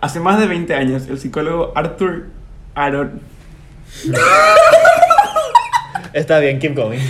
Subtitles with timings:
[0.00, 2.28] Hace más de 20 años, el psicólogo Arthur
[2.74, 3.20] Aaron.
[6.14, 7.00] Está bien, keep going.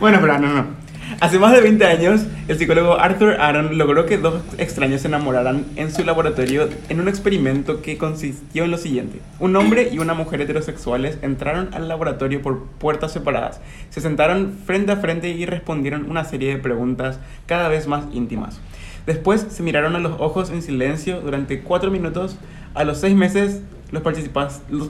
[0.00, 0.84] Bueno, pero no, no.
[1.20, 5.66] Hace más de 20 años, el psicólogo Arthur Aaron logró que dos extraños se enamoraran
[5.76, 9.20] en su laboratorio en un experimento que consistió en lo siguiente.
[9.38, 13.60] Un hombre y una mujer heterosexuales entraron al laboratorio por puertas separadas,
[13.90, 18.60] se sentaron frente a frente y respondieron una serie de preguntas cada vez más íntimas.
[19.06, 22.36] Después se miraron a los ojos en silencio durante cuatro minutos.
[22.74, 24.88] A los seis meses, los participantes, los,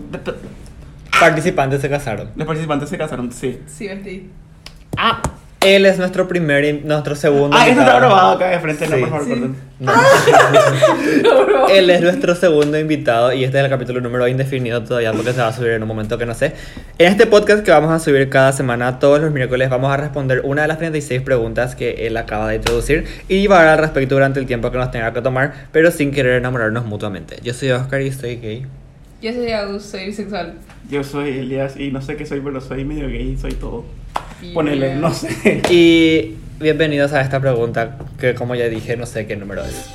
[1.19, 2.31] Participantes se casaron.
[2.35, 3.61] los participantes se casaron, sí.
[3.67, 4.31] Sí, vestí.
[4.97, 5.21] Ah,
[5.65, 7.57] él es nuestro primer, y nuestro segundo.
[7.57, 7.99] Ah, eso está invitado.
[8.01, 9.01] grabado acá de frente, no, Sí.
[9.03, 9.31] por favor, Sí.
[9.31, 9.57] perdón.
[9.81, 9.93] No.
[11.69, 15.41] Él es nuestro segundo invitado y este es el capítulo número indefinido todavía porque se
[15.41, 16.53] va a subir en un momento que no sé.
[16.99, 20.43] En este podcast que vamos a subir cada semana, todos los miércoles, vamos a responder
[20.45, 23.85] una de las 36 preguntas que él acaba de introducir y va a hablar al
[23.85, 27.37] respecto durante el tiempo que nos tenga que tomar, pero sin querer enamorarnos mutuamente.
[27.43, 28.67] Yo soy Oscar y soy gay.
[29.21, 30.55] Yo soy Agus, soy bisexual.
[30.91, 33.85] Yo soy Elias y no sé qué soy, pero soy medio gay, soy todo.
[34.53, 35.63] Ponele, no sé.
[35.71, 39.91] Y bienvenidos a esta pregunta que como ya dije no sé qué número es.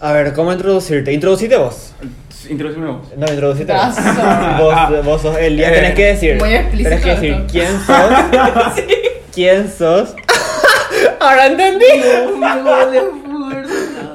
[0.00, 1.12] A ver, ¿cómo introducirte?
[1.12, 1.87] ¿Introducite vos?
[2.48, 3.08] Introducime vos.
[3.16, 3.94] No, introducite vos.
[4.58, 5.04] Vos.
[5.04, 6.36] Vos sos Elías, Eh, tenés que decir.
[6.38, 7.46] muy explícito Tenés que decir esto.
[7.52, 8.84] quién sos.
[9.34, 10.14] ¿Quién sos?
[11.20, 11.84] Ahora entendí.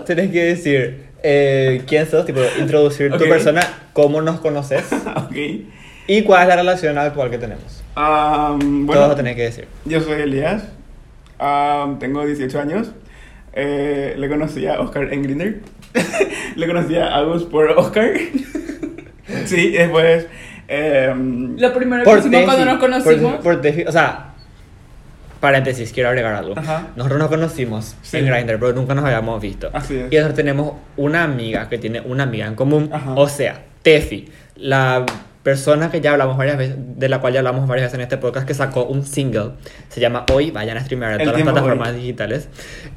[0.06, 3.30] Tenés que decir eh, quién sos, tipo, introducir tu Ok.
[3.30, 3.62] persona,
[3.94, 5.36] cómo nos conoces ok.
[6.08, 7.82] y cuál es la relación actual que tenemos.
[7.96, 9.68] Todo bueno, lo tenés que decir.
[9.86, 10.64] yo soy Elías.
[11.40, 12.88] Am, tengo 18 años.
[13.54, 15.56] Eh, le conocí a Oscar en Grindr.
[16.56, 18.12] le conocí a Agus por Oscar.
[19.46, 20.28] sí, después.
[20.68, 23.36] em, Lo primero que hicimos cuando nos conocimos.
[23.42, 24.34] por o sea,
[25.40, 26.58] paréntesis, quiero agregar algo.
[26.58, 26.88] Ajá.
[26.96, 28.18] Nosotros nos conocimos Sí.
[28.18, 29.70] en Grindr, pero nunca nos habíamos visto.
[29.74, 30.12] Así es.
[30.12, 32.90] Y nosotros tenemos una amiga que tiene una amiga en común.
[32.92, 33.14] Ajá.
[33.16, 35.06] O sea, Tefi, la
[35.44, 38.18] persona que ya hablamos varias veces, de la cual ya hablamos varias veces en este
[38.18, 39.52] podcast, que sacó un single.
[39.90, 41.96] Se llama Hoy, vayan a streamear en El todas las plataformas hoy.
[41.98, 42.48] digitales.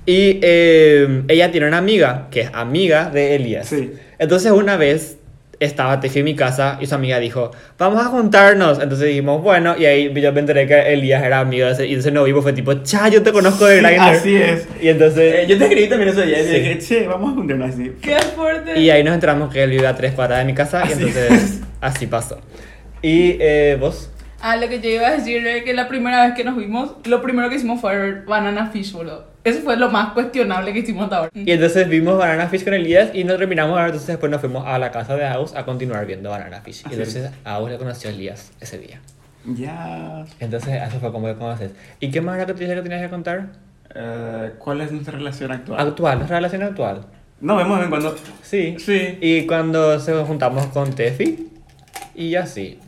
[0.07, 3.67] Y eh, ella tiene una amiga que es amiga de Elías.
[3.67, 3.93] Sí.
[4.19, 5.19] Entonces una vez
[5.61, 8.79] estaba Tefi en mi casa y su amiga dijo, vamos a juntarnos.
[8.81, 11.95] Entonces dijimos, bueno, y ahí yo me enteré que Elías era amigo de ese, y
[11.95, 14.01] ese no vivo fue tipo, cha, yo te conozco de Sí, Grindr.
[14.03, 14.69] así es.
[14.81, 15.35] Y entonces...
[15.35, 16.45] eh, yo te escribí también eso ayer.
[16.45, 16.57] Sí.
[16.57, 17.93] Y dije, che, vamos a juntarnos así.
[18.03, 18.79] ¡Qué fuerte!
[18.81, 21.31] Y ahí nos enteramos que él vive a tres cuadras de mi casa y entonces
[21.33, 21.61] es.
[21.81, 22.39] así pasó.
[23.03, 26.35] Y eh, vos, Ah, lo que yo iba a decir era que la primera vez
[26.37, 29.25] que nos vimos, lo primero que hicimos fue Banana Fish, boludo.
[29.47, 31.31] Eso fue lo más cuestionable que hicimos hasta ahora.
[31.33, 34.77] y entonces vimos Banana Fish con Elías y no terminamos, entonces después nos fuimos a
[34.77, 36.83] la casa de Agus a continuar viendo Banana Fish.
[36.91, 39.01] Y entonces Agus le conoció a Elías ese día.
[39.45, 40.25] Ya.
[40.41, 41.71] Entonces eso fue como que conoces.
[42.01, 43.51] ¿Y qué más era que tenías que contar?
[43.95, 45.79] Eh, ¿Cuál es nuestra relación actual?
[45.81, 47.07] Actual, nuestra relación actual.
[47.41, 48.17] Nos vemos de vez en cuando.
[48.43, 48.77] Sí.
[48.81, 49.19] Sí.
[49.21, 51.47] Y cuando se juntamos con Tefi
[52.17, 52.81] y así.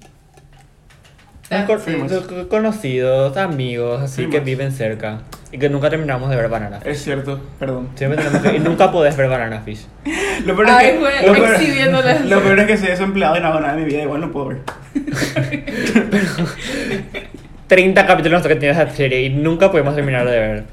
[2.51, 5.21] Conocidos, amigos, así que viven cerca.
[5.50, 6.92] Y que nunca terminamos de ver Banana Fish.
[6.92, 7.88] Es cierto, perdón.
[7.94, 9.86] Siempre tenemos que- y nunca podés ver Banana Fish.
[10.44, 10.98] Lo peor Ay, es que.
[10.98, 12.25] güey, lo peor- exhibiéndoles.
[12.26, 14.31] Lo peor es que soy desempleado y no hago nada de mi vida, igual no
[14.31, 14.59] puedo ver.
[17.66, 20.64] 30 capítulos que tiene esa serie y nunca podemos terminar de ver.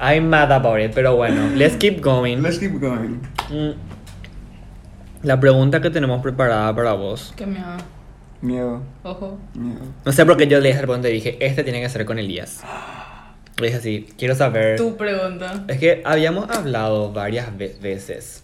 [0.00, 2.38] I'm mad about it, pero bueno, let's keep going.
[2.38, 3.20] Let's keep going.
[3.50, 3.72] Mm.
[5.22, 7.32] La pregunta que tenemos preparada para vos.
[7.36, 7.76] Que me da
[8.42, 9.38] Miedo, ojo.
[9.54, 9.80] miedo.
[10.04, 12.04] No sé por qué yo le dije al pregunta y dije, este tiene que ser
[12.06, 12.62] con Elías.
[13.58, 14.76] Le dije así, quiero saber.
[14.76, 15.64] Tu pregunta.
[15.68, 18.42] Es que habíamos hablado varias ve- veces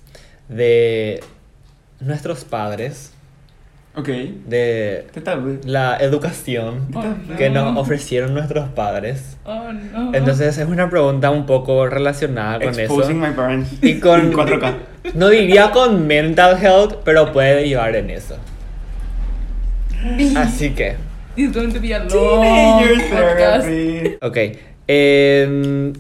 [0.49, 1.23] de
[2.01, 3.13] nuestros padres,
[3.95, 4.09] Ok.
[4.09, 5.59] de ¿Qué tal, güey?
[5.65, 7.37] la educación Oh, no.
[7.37, 9.39] que nos ofrecieron nuestros padres.
[9.45, 10.15] Oh, no.
[10.15, 13.27] Entonces es una pregunta un poco relacionada con Exposing eso.
[13.31, 13.71] my parents.
[13.83, 14.75] Y con En 4K.
[15.15, 18.37] No diría con mental health, pero puede derivar en eso.
[20.37, 20.97] Así que,
[21.37, 22.09] It's going to be a long
[22.43, 23.67] Teenager podcast.
[23.67, 24.17] therapy.
[24.23, 24.39] ok.
[24.89, 25.93] Em,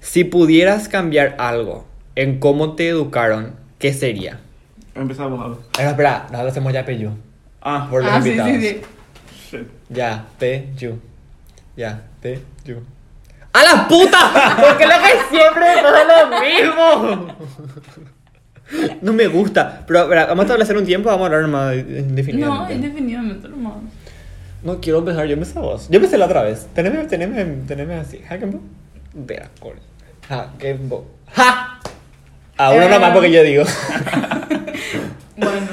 [0.00, 1.86] si pudieras cambiar algo
[2.16, 4.40] en cómo te educaron, ¿qué sería?
[4.94, 5.60] Empezamos algo.
[5.72, 7.10] Espera, espera, nosotros hacemos ya Peyu.
[7.62, 8.52] Ah, Por los Ah, sí, invitados.
[8.54, 8.60] sí,
[9.50, 9.56] sí.
[9.56, 9.66] shit.
[9.88, 10.98] Ya, Peyu.
[11.76, 12.42] Ya, Peyu.
[13.52, 14.56] ¡A la puta!
[14.60, 17.36] ¿Por qué lo que siempre pasa lo mismo?
[19.02, 19.82] No me gusta.
[19.86, 22.74] Pero, espera, vamos a establecer un tiempo, vamos a hablar más No, indefinidamente.
[22.74, 23.74] indefinidamente nomás.
[24.62, 25.88] No quiero empezar, yo empecé a vos.
[25.88, 26.66] Yo empecé la otra vez.
[26.74, 28.18] Teneme, teneme, teneme así.
[28.28, 28.60] Hackembo.
[29.14, 29.72] Vea, con.
[30.28, 31.06] Hackembo.
[31.32, 31.80] ¡Ja!
[32.58, 32.88] A uno Eh.
[32.90, 33.64] nomás porque yo digo.
[35.36, 35.66] Bueno,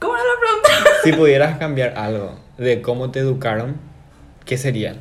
[0.00, 0.90] ¿cómo era la pregunta?
[1.04, 3.76] si pudieras cambiar algo de cómo te educaron,
[4.44, 4.96] ¿qué sería?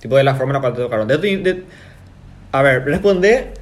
[0.00, 1.06] Tipo de la forma en la cual te educaron.
[1.08, 1.64] De tu de-
[2.52, 3.52] A ver, responde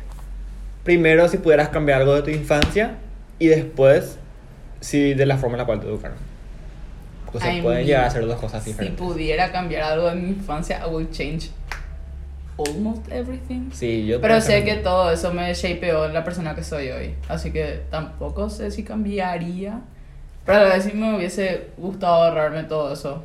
[0.85, 2.93] primero si pudieras cambiar algo de tu infancia
[3.41, 4.19] y después
[4.81, 6.19] si de la forma en la cual te educaron.
[7.33, 8.99] O sea, I pueden mean, llegar a ser dos cosas Si diferentes.
[9.01, 11.51] pudiera cambiar algo de mi infancia, I would change
[12.59, 13.71] almost everything.
[13.73, 17.15] Sí, yo Pero sé que todo eso me shapeó en la persona que soy hoy.
[17.29, 19.81] Así que tampoco sé si cambiaría.
[20.47, 23.25] Pero a la vez sí me hubiese gustado ahorrarme todo eso.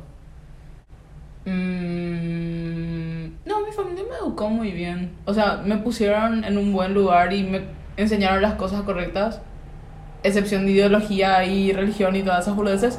[1.44, 5.12] Mm, no, mi familia me educó muy bien.
[5.24, 7.62] O sea, me pusieron en un buen lugar y me
[7.96, 9.40] enseñaron las cosas correctas.
[10.24, 12.98] Excepción de ideología y religión y todas esas boludeces.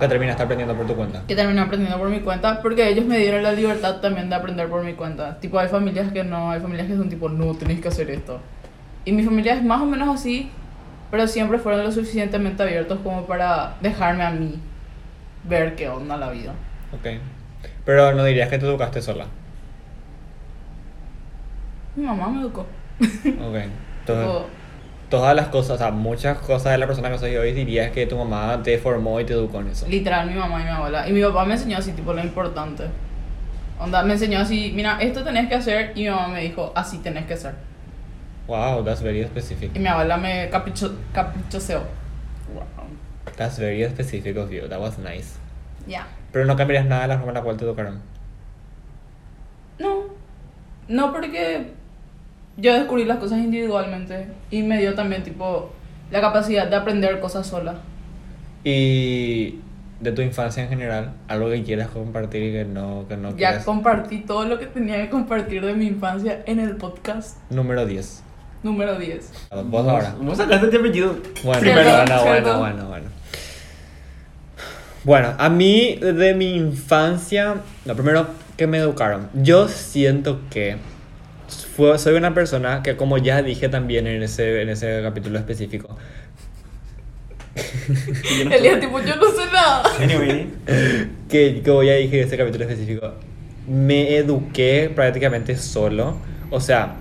[0.00, 1.22] Que terminaste aprendiendo por tu cuenta.
[1.28, 4.68] Que terminé aprendiendo por mi cuenta, porque ellos me dieron la libertad también de aprender
[4.68, 5.38] por mi cuenta.
[5.38, 8.40] Tipo, hay familias que no, hay familias que son tipo, no, tenés que hacer esto.
[9.04, 10.50] Y mi familia es más o menos así,
[11.10, 14.58] pero siempre fueron lo suficientemente abiertos como para dejarme a mí
[15.44, 16.52] ver qué onda la vida.
[16.92, 17.20] Ok.
[17.84, 19.26] Pero no dirías que te educaste sola.
[21.96, 22.60] Mi mamá me educó.
[22.60, 23.56] Ok.
[24.00, 24.46] Entonces,
[25.10, 28.06] todas las cosas, o sea, muchas cosas de la persona que soy hoy dirías que
[28.06, 29.86] tu mamá te formó y te educó en eso.
[29.88, 31.08] literal, mi mamá y mi abuela.
[31.08, 32.84] Y mi papá me enseñó así, tipo, lo importante.
[33.78, 35.92] Onda, me enseñó así, mira, esto tenés que hacer.
[35.96, 37.54] Y mi mamá me dijo, así tenés que hacer.
[38.46, 39.74] Wow, that's very specific.
[39.74, 41.82] Y mi abuela me capricho, caprichoseó.
[43.36, 44.68] That's very specific of you.
[44.68, 45.38] That was nice.
[45.86, 46.06] Ya.
[46.32, 48.00] Pero no cambiarías nada de la forma en la cual te educaron.
[49.78, 50.04] No,
[50.88, 51.72] no porque
[52.60, 55.70] yo descubrí las cosas individualmente y me dio también tipo
[56.10, 57.76] la capacidad de aprender cosas sola.
[58.64, 59.56] Y
[60.00, 63.36] de tu infancia en general, algo que quieras compartir y que no, que no ya
[63.36, 63.64] quieras.
[63.64, 68.22] compartí todo lo que tenía que compartir de mi infancia en el podcast Número 10.
[68.62, 69.32] número 10.
[69.66, 70.14] Vos ahora.
[70.20, 71.16] Vos sacaste este apellido.
[71.44, 72.58] Bueno, Cierto, bueno, cierto.
[72.58, 73.06] bueno, bueno, bueno.
[75.04, 77.56] Bueno, a mí de mi infancia,
[77.86, 78.26] lo primero
[78.58, 80.76] que me educaron, yo siento que
[81.80, 85.96] fue- soy una persona que como ya dije también en ese, en ese capítulo específico,
[88.44, 88.80] no El día sé.
[88.80, 89.82] tipo, yo no sé nada.
[90.00, 90.48] Anyway,
[91.28, 93.12] que como ya dije en ese capítulo específico,
[93.68, 96.16] me eduqué prácticamente solo,
[96.50, 96.96] o sea,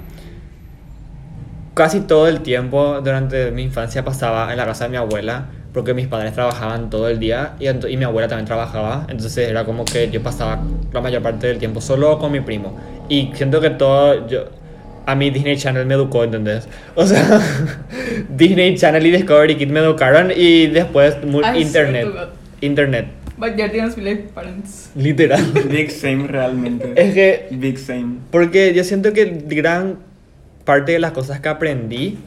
[1.74, 5.94] casi todo el tiempo durante mi infancia pasaba en la casa de mi abuela porque
[5.94, 9.86] mis padres trabajaban todo el día y, y mi abuela también trabajaba, entonces era como
[9.86, 12.76] que yo pasaba la mayor parte del tiempo solo con mi primo.
[13.08, 14.46] Y siento que todo yo
[15.10, 16.68] a mí Disney Channel me educó, ¿entendés?
[16.96, 17.42] O sea,
[18.30, 22.08] Disney Channel y Discovery Kids me educaron y después I internet,
[22.62, 23.08] internet,
[23.38, 23.96] But ya tienes
[24.36, 24.92] parents.
[24.96, 25.42] literal.
[25.70, 26.94] Big same realmente.
[26.96, 28.18] Es que Big same.
[28.30, 29.98] porque yo siento que gran
[30.66, 32.18] parte de las cosas que aprendí,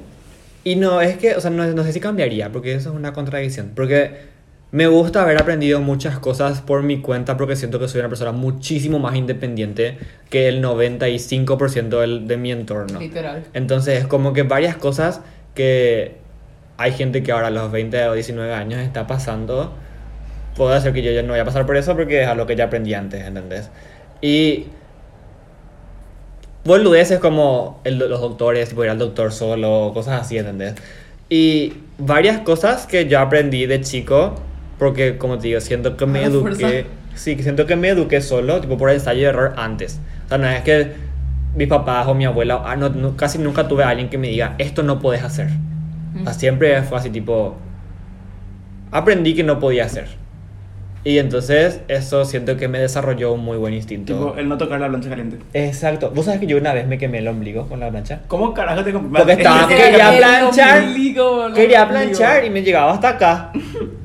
[0.64, 3.12] y no es que, o sea, no, no sé si cambiaría, porque eso es una
[3.12, 4.31] contradicción, porque
[4.72, 8.32] me gusta haber aprendido muchas cosas por mi cuenta, porque siento que soy una persona
[8.32, 9.98] muchísimo más independiente
[10.30, 12.98] que el 95% del, de mi entorno.
[12.98, 13.44] Literal.
[13.52, 15.20] Entonces es como que varias cosas
[15.54, 16.16] que
[16.78, 19.74] hay gente que ahora a los 20 o 19 años está pasando,
[20.56, 22.56] puede ser que yo ya no voy a pasar por eso porque es algo que
[22.56, 23.68] ya aprendí antes, ¿entendés?
[24.22, 24.66] Y
[26.64, 30.74] boludeces como el- los doctores, tipo ir al doctor solo, cosas así, ¿entendés?
[31.28, 34.34] Y varias cosas que yo aprendí de chico,
[34.84, 36.68] porque como te digo, siento que me eduqué, fuerza.
[37.14, 40.00] sí, siento que me eduqué solo, tipo por ensayo y error antes.
[40.26, 40.92] O sea, no es que
[41.56, 44.28] mis papás o mi abuela, ah, no, no- casi nunca tuve a alguien que me
[44.28, 45.48] diga, esto no puedes hacer.
[46.20, 47.56] O sea, siempre fue así tipo,
[48.90, 50.08] aprendí que no podía hacer.
[51.04, 54.12] Y entonces eso siento que me desarrolló un muy buen instinto.
[54.12, 55.38] Tipo, el no tocar la plancha caliente.
[55.52, 56.12] Exacto.
[56.14, 58.20] ¿Vos sabés que yo una vez me quemé el ombligo con la plancha?
[58.28, 60.82] ¿Cómo carajo te comp- Porque estaba- Es que- quería planchar.
[60.84, 61.54] ombligo, boludo.
[61.54, 63.50] Quería planchar y me llegaba hasta acá.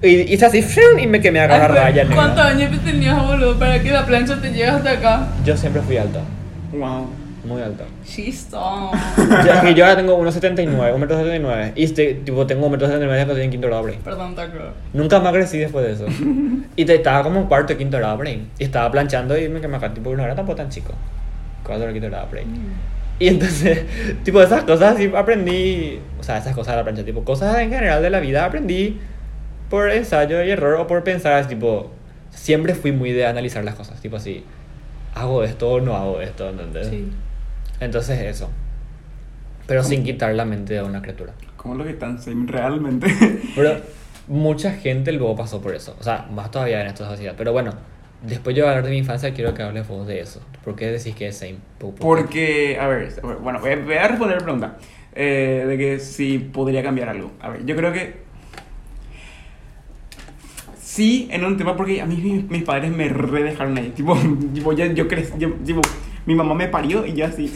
[0.02, 0.66] Y hice así
[1.00, 2.08] y me quemé acá la raya.
[2.14, 5.28] ¿Cuántos años tenías, boludo, para que la plancha te llegue hasta acá?
[5.46, 6.20] Yo siempre fui alto.
[6.72, 7.08] Wow.
[7.48, 7.84] Muy alto.
[8.06, 8.92] She's tall.
[9.18, 13.68] Yo, yo ahora tengo 1,79, 1,79 Y este, tipo, tengo 1,79 cuando estoy en quinto
[13.68, 14.00] grado break.
[14.00, 14.74] Perdón, Tacro.
[14.94, 16.06] Nunca más crecí después de eso.
[16.76, 18.40] y te, estaba como en cuarto o quinto grado break.
[18.60, 19.94] Y estaba planchando y me quemé acá.
[19.94, 20.94] Tipo, no era tampoco tan chico.
[21.64, 22.46] Cuarto o quinto grado break.
[23.20, 23.86] Y entonces,
[24.24, 26.00] tipo, esas cosas sí aprendí.
[26.20, 29.00] O sea, esas cosas de la plancha, tipo, cosas en general de la vida aprendí
[29.70, 31.92] por ensayo y error o por pensar, tipo,
[32.30, 34.44] siempre fui muy de analizar las cosas, tipo así,
[35.14, 36.88] hago esto o no hago esto, ¿entendés?
[36.88, 37.12] Sí.
[37.80, 38.50] Entonces, eso.
[39.68, 41.34] Pero sin quitar la mente a una criatura.
[41.58, 43.08] ¿Cómo lo que están same realmente?
[43.56, 43.82] Pero
[44.28, 47.34] mucha gente luego pasó por eso, o sea, más todavía en esta sociedad.
[47.38, 47.74] Pero bueno,
[48.24, 50.42] después yo voy a hablar de mi infancia, quiero que hables vos de eso.
[50.64, 51.58] ¿Por qué decís que es same?
[51.78, 52.76] ¿Por- por qué?
[52.76, 54.78] Porque, a ver, bueno, voy a, voy a responder la pregunta.
[55.14, 57.32] eh, de que si podría cambiar algo.
[57.42, 58.26] A ver, yo creo que
[60.82, 63.90] sí en un tema porque a mí mis, mis padres me re dejaron ahí.
[63.96, 64.18] Tipo,
[64.54, 65.82] tipo yo, yo crecí, yo- tipo,
[66.28, 67.52] mi mamá me parió y yo así,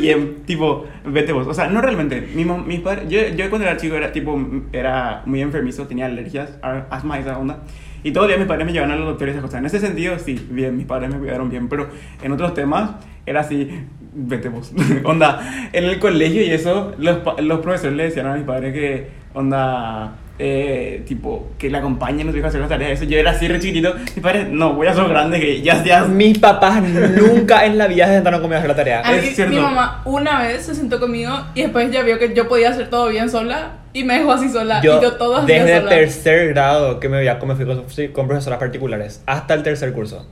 [0.00, 1.48] bien, tipo, vete vos.
[1.48, 2.28] O sea, no realmente.
[2.32, 4.40] Mi mis padres, yo, yo cuando era chico era tipo,
[4.72, 7.64] era muy enfermizo, tenía alergias, asma y esa onda.
[8.04, 9.58] Y todos los días mis padres me llevaban a los doctores y esas cosas.
[9.58, 11.68] En ese sentido, sí, bien, mis padres me cuidaron bien.
[11.68, 11.88] Pero
[12.22, 12.92] en otros temas,
[13.26, 13.68] era así,
[14.14, 14.72] vete vos.
[15.04, 19.08] onda, en el colegio y eso, los, los profesores le decían a mis padres que,
[19.34, 22.92] onda, eh, tipo, que le acompañen a su hijo a hacer las tareas.
[22.92, 23.94] Eso yo era así re chiquitito.
[23.94, 26.08] Mis padres, no, voy a ser grande, que ya seas.
[26.08, 29.00] Mis papás nunca en la vida se sentaron conmigo a hacer la tarea.
[29.04, 29.54] A mí, Es cierto.
[29.54, 32.88] mi mamá una vez se sentó conmigo y después ya vio que yo podía hacer
[32.88, 34.80] todo bien sola y me dejó así sola.
[34.82, 35.90] Yo, y yo todo hacía desde sola.
[35.90, 40.26] tercer grado que me, veía, me fui con, con profesoras particulares, hasta el tercer curso.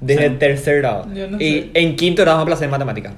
[0.00, 0.36] Desde Sí.
[0.38, 1.06] tercer grado.
[1.14, 1.70] Yo no y sé.
[1.74, 3.12] en quinto grado me aplacé en matemática.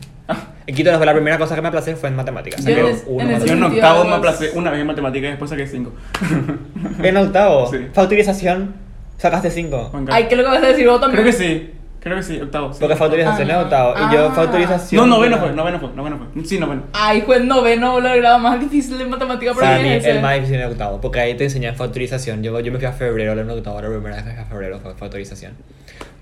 [0.66, 2.64] En quinto la primera cosa que me aplacé fue en matemáticas.
[2.64, 5.26] Yo Saqué en uno en ese Yo en octavo me aplacé una vez en matemáticas
[5.28, 5.92] y después saqué cinco.
[7.02, 7.88] En octavo, Sí.
[7.92, 8.75] factorización,
[9.19, 9.88] sacaste 5.
[9.90, 11.23] Juan Ay, ¿qué es lo que vas a decir vos también?
[11.23, 12.73] Creo que sí, creo que sí, octavo.
[12.73, 12.78] sí.
[12.81, 13.95] Porque factorización Ah, es octavo.
[13.97, 14.33] Y yo ah.
[14.35, 15.09] factorización.
[15.09, 16.45] No, noveno fue, noveno fue, noveno fue.
[16.45, 16.83] Sí, noveno.
[16.92, 20.35] Ay, fue el noveno, el grado más difícil de matemática para mí es el más
[20.35, 22.42] difícil en octavo, porque ahí te enseñan factorización.
[22.42, 24.78] Yo, yo me fui a febrero, en octavo, la primera vez que fui a febrero
[24.81, 25.52] fue factorización.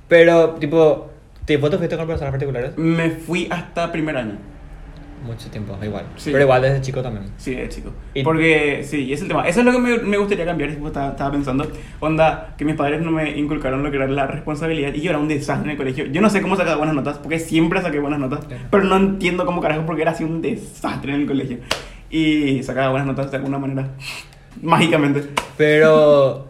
[0.09, 1.10] Pero, tipo,
[1.45, 2.77] ¿tipo te fuiste con personas particulares?
[2.77, 4.37] Me fui hasta primer año.
[5.27, 6.07] Mucho tiempo, igual.
[6.17, 6.31] Sí.
[6.33, 7.27] Pero igual desde chico también.
[7.37, 7.93] Sí, de chico.
[8.15, 9.47] Y- Porque, sí, y es el tema.
[9.47, 10.71] Eso es lo que me, me gustaría cambiar.
[10.71, 11.71] Estaba, estaba pensando,
[12.01, 14.95] onda, que mis padres no me inculcaron lo que era la responsabilidad.
[14.95, 16.07] Y yo era un desastre en el colegio.
[16.07, 18.47] Yo no sé cómo sacaba buenas notas, porque siempre saqué buenas notas.
[18.47, 18.63] Claro.
[18.71, 21.59] Pero no entiendo cómo carajo, porque era así un desastre en el colegio.
[22.09, 23.89] Y sacaba buenas notas de alguna manera.
[24.63, 25.25] Mágicamente.
[25.59, 26.49] Pero,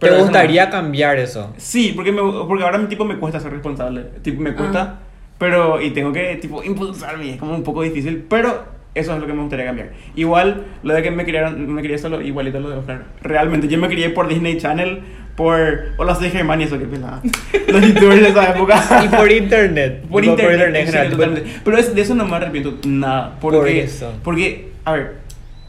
[0.00, 1.52] Pero ¿te gustaría cambiar eso?
[1.58, 4.04] Sí, porque, me, porque ahora mi tipo me cuesta ser responsable.
[4.22, 4.98] Tipo, me cuesta,
[5.38, 8.64] pero y tengo que tipo impulsarme, es como un poco difícil, pero
[8.94, 9.90] eso es lo que me gustaría cambiar.
[10.16, 13.04] Igual lo de que me criaron, me crié solo igualito lo de Oscar.
[13.22, 15.00] Realmente yo me crié por Disney Channel,
[15.36, 15.58] por
[15.96, 17.22] Hola soy Germán y eso que pelada.
[17.68, 19.02] Los youtubers de esa época.
[19.04, 20.04] Y por internet.
[20.10, 21.06] por internet, en sí, general.
[21.10, 21.60] tipo, totalmente.
[21.64, 23.36] Pero es- de eso no me arrepiento nada.
[23.40, 24.12] Porque, Por eso.
[24.24, 25.14] Porque, a ver,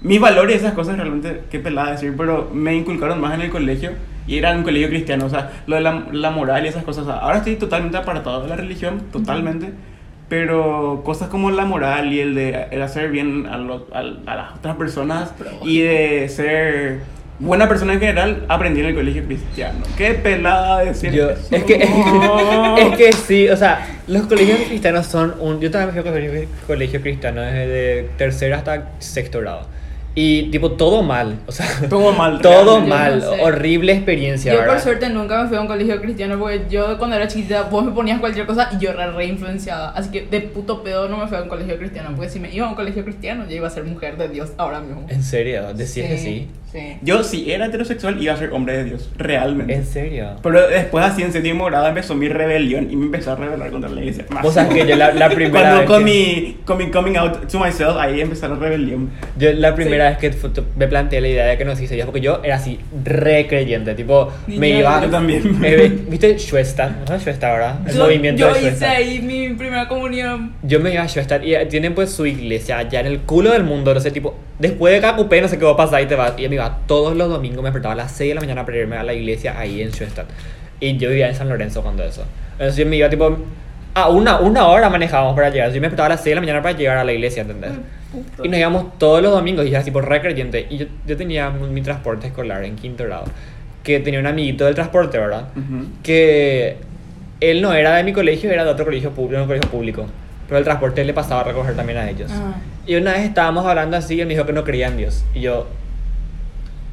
[0.01, 3.49] mis valores y esas cosas realmente, qué pelada decir, pero me inculcaron más en el
[3.51, 3.91] colegio
[4.27, 5.25] y era un colegio cristiano.
[5.25, 7.03] O sea, lo de la, la moral y esas cosas.
[7.03, 9.69] o sea, ahora estoy totalmente apartado de la religión, totalmente.
[10.29, 14.35] Pero cosas como la moral y el de el hacer bien a, lo- al- a
[14.35, 16.99] las otras personas y de ser
[17.39, 19.79] buena persona en general, aprendí en el colegio cristiano.
[19.97, 21.53] Qué pelada decir Yo, eso.
[21.53, 25.99] es que es que sí, o sea, los colegios cristianos son un yo también fui
[25.99, 29.67] a colegio, colegio cristiano desde de tercero hasta sexto grado.
[30.13, 32.89] Y tipo todo mal, o sea, Todo mal, todo realmente.
[32.89, 33.41] mal, Yo no sé.
[33.43, 37.15] horrible experiencia, Yo por suerte nunca me fui a un colegio cristiano porque yo cuando
[37.15, 39.91] era chiquita vos me ponías cualquier cosa y yo era re influenciada.
[39.91, 42.53] Así que de puto pedo no me fui a un colegio cristiano porque si me
[42.53, 45.05] iba a un colegio cristiano yo iba a ser mujer de Dios ahora mismo.
[45.07, 46.49] En serio, decías que sí.
[46.71, 46.97] Sí.
[47.01, 49.73] Yo, si era heterosexual, iba a ser hombre de Dios, realmente.
[49.73, 50.29] En serio.
[50.41, 53.89] Pero después, así en séptimo grado, empezó mi rebelión y me empezó a rebelar contra
[53.89, 54.25] la iglesia.
[54.41, 57.15] Vos sabés que yo la, la primera Cuando vez con, que- mi, con mi coming
[57.17, 59.09] out to myself, ahí empezó la rebelión.
[59.37, 60.27] Yo la primera Sí.
[60.27, 62.79] vez que me planteé la idea de que no existe Dios, porque yo era así,
[63.03, 65.01] re creyente, tipo, me Niña, iba...
[65.03, 65.59] yo también.
[65.63, 66.87] eh, ¿Viste Shwesta?
[67.01, 67.79] ¿No sabes Shwesta ahora?
[67.85, 70.53] El Yo, movimiento yo de hice ahí mi primera comunión.
[70.63, 73.51] Yo me iba a Shwesta y eh, tienen pues su iglesia allá en el culo
[73.51, 76.05] del mundo, no sé, tipo, después de Cacupé no sé qué va a pasar y
[76.05, 76.33] te vas.
[76.37, 78.77] Y me iba todos los domingos, me despertaba a las 6 de la mañana para
[78.77, 80.25] irme a la iglesia ahí en Shwesta.
[80.79, 82.23] Y yo vivía en San Lorenzo cuando eso.
[82.53, 83.37] Entonces yo me iba tipo...
[83.93, 85.67] A una, una hora manejábamos para llegar.
[85.67, 87.73] Yo me despertaba a las 6 de la mañana para llegar a la iglesia, ¿entendés?
[88.41, 90.65] Y nos íbamos todos los domingos y ya tipo re creyente.
[90.69, 93.25] Y yo, yo tenía mi transporte escolar en quinto grado.
[93.83, 95.49] Que tenía un amiguito del transporte, ¿verdad?
[95.57, 95.87] Ujú.
[96.03, 96.77] Que
[97.41, 100.05] él no era de mi colegio, era de otro colegio público, un colegio público.
[100.47, 102.31] Pero el transporte le pasaba a recoger también a ellos.
[102.33, 102.53] Ah.
[102.85, 105.25] Y una vez estábamos hablando así y él me dijo que no creía en Dios.
[105.33, 105.67] Y yo,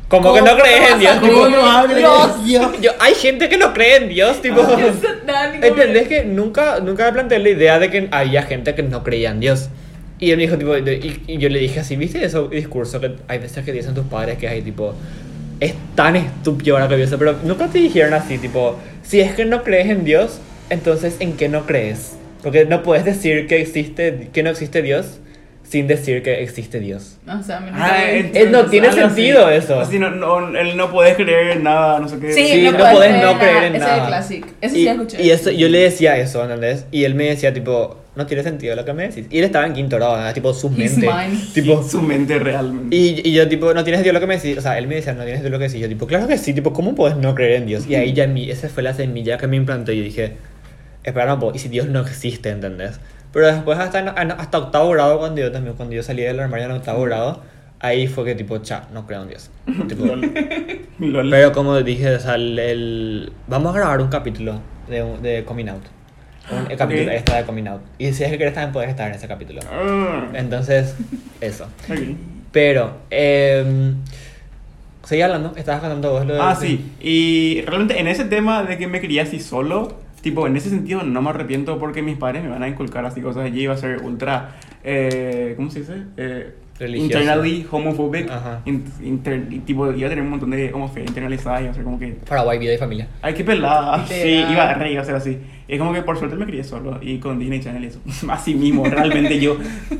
[0.08, 1.20] ¿cómo que ¿Cómo no crees en Dios?
[1.20, 2.44] Tipo, Dios?
[2.44, 2.80] Dios.
[2.80, 4.60] Yo, hay gente que no cree en Dios, tipo.
[5.62, 9.30] ¿Entendés que nunca, nunca me planteé la idea de que había gente que no creía
[9.30, 9.68] en Dios?
[10.18, 13.16] Y él me dijo, tipo, y, y yo le dije así, ¿viste ese discurso que
[13.28, 14.94] hay veces que dicen tus padres que hay, tipo,
[15.60, 19.44] es tan estúpido ahora que pienso, pero nunca te dijeron así, tipo, si es que
[19.44, 22.16] no crees en Dios, entonces ¿en qué no crees?
[22.42, 25.18] Porque no puedes decir que existe, que no existe Dios
[25.68, 27.18] sin decir que existe Dios.
[27.26, 29.14] O sea, no Ah, me- ent- Eh, no tiene algo así.
[29.14, 29.80] sentido eso.
[29.80, 32.32] Así no, no, él no puede creer en nada, no sé qué.
[32.32, 33.76] Sí, Sí, no, no puedes podés creer no en creer nada.
[33.76, 34.48] Ese es el clásico.
[34.60, 35.22] Ese y, sí escuché.
[35.22, 36.86] y eso, yo le decía eso, ¿entendés?
[36.90, 39.26] Y él me decía, tipo, no tiene sentido lo que me decís.
[39.30, 40.34] Y él estaba en quinto grado, ¿verdad?
[40.34, 41.08] tipo, su mente.
[41.54, 42.96] Tipo, su mente realmente.
[42.96, 44.58] y, y yo, tipo, no tienes Dios lo que me decís.
[44.58, 45.80] O sea, él me decía, no tienes Dios lo que decís.
[45.80, 47.86] Yo, tipo, claro que sí, tipo, ¿cómo puedes no creer en Dios?
[47.86, 49.92] Y ahí ya, mi, esa fue la semilla que me implantó.
[49.92, 50.32] Y yo dije,
[51.04, 52.98] espera, no, po, ¿y si Dios no existe, ¿entendés?
[53.32, 56.66] Pero después hasta, en- hasta octavo grado, cuando yo también, cuando yo salí del armario
[56.66, 57.42] en octavo grado,
[57.80, 59.50] ahí fue que tipo, cha, no creo en Dios.
[59.88, 60.04] Tipo,
[61.30, 65.68] pero como dije, o sea, el, el- vamos a grabar un capítulo de, de Coming
[65.68, 65.82] Out.
[66.50, 67.12] Un el capítulo Ok.
[67.16, 67.82] extra de Coming Out.
[67.98, 69.60] Y si es que quieres también puedes estar en ese capítulo.
[69.70, 70.94] Ah, Entonces,
[71.42, 71.64] eso.
[71.88, 71.98] ok.
[72.50, 73.92] Pero, eh,
[75.04, 76.40] seguí hablando, estabas contando vos lo de...
[76.40, 76.90] Ah, sí.
[77.00, 81.02] Y realmente en ese tema de que me crié así solo, tipo, en ese sentido
[81.02, 83.50] no me arrepiento porque mis padres me van a inculcar así cosas.
[83.50, 85.94] Yo iba a ser ultra, eh, ¿cómo se dice?
[86.16, 87.18] Eh, Religioso.
[87.18, 88.30] internally homophobic.
[88.30, 88.62] Ajá.
[88.64, 91.98] Inter- tipo, iba a tener un montón de homofobia internalizada y iba a ser como
[91.98, 92.16] que...
[92.28, 93.08] Paraguay, vida y familia.
[93.20, 94.06] Ay, qué pelada.
[94.06, 95.38] Sí, iba, re, iba a ser así.
[95.66, 98.00] Y es como que por suerte me crié solo y con Disney Channel y eso.
[98.30, 99.58] Así mismo, realmente yo,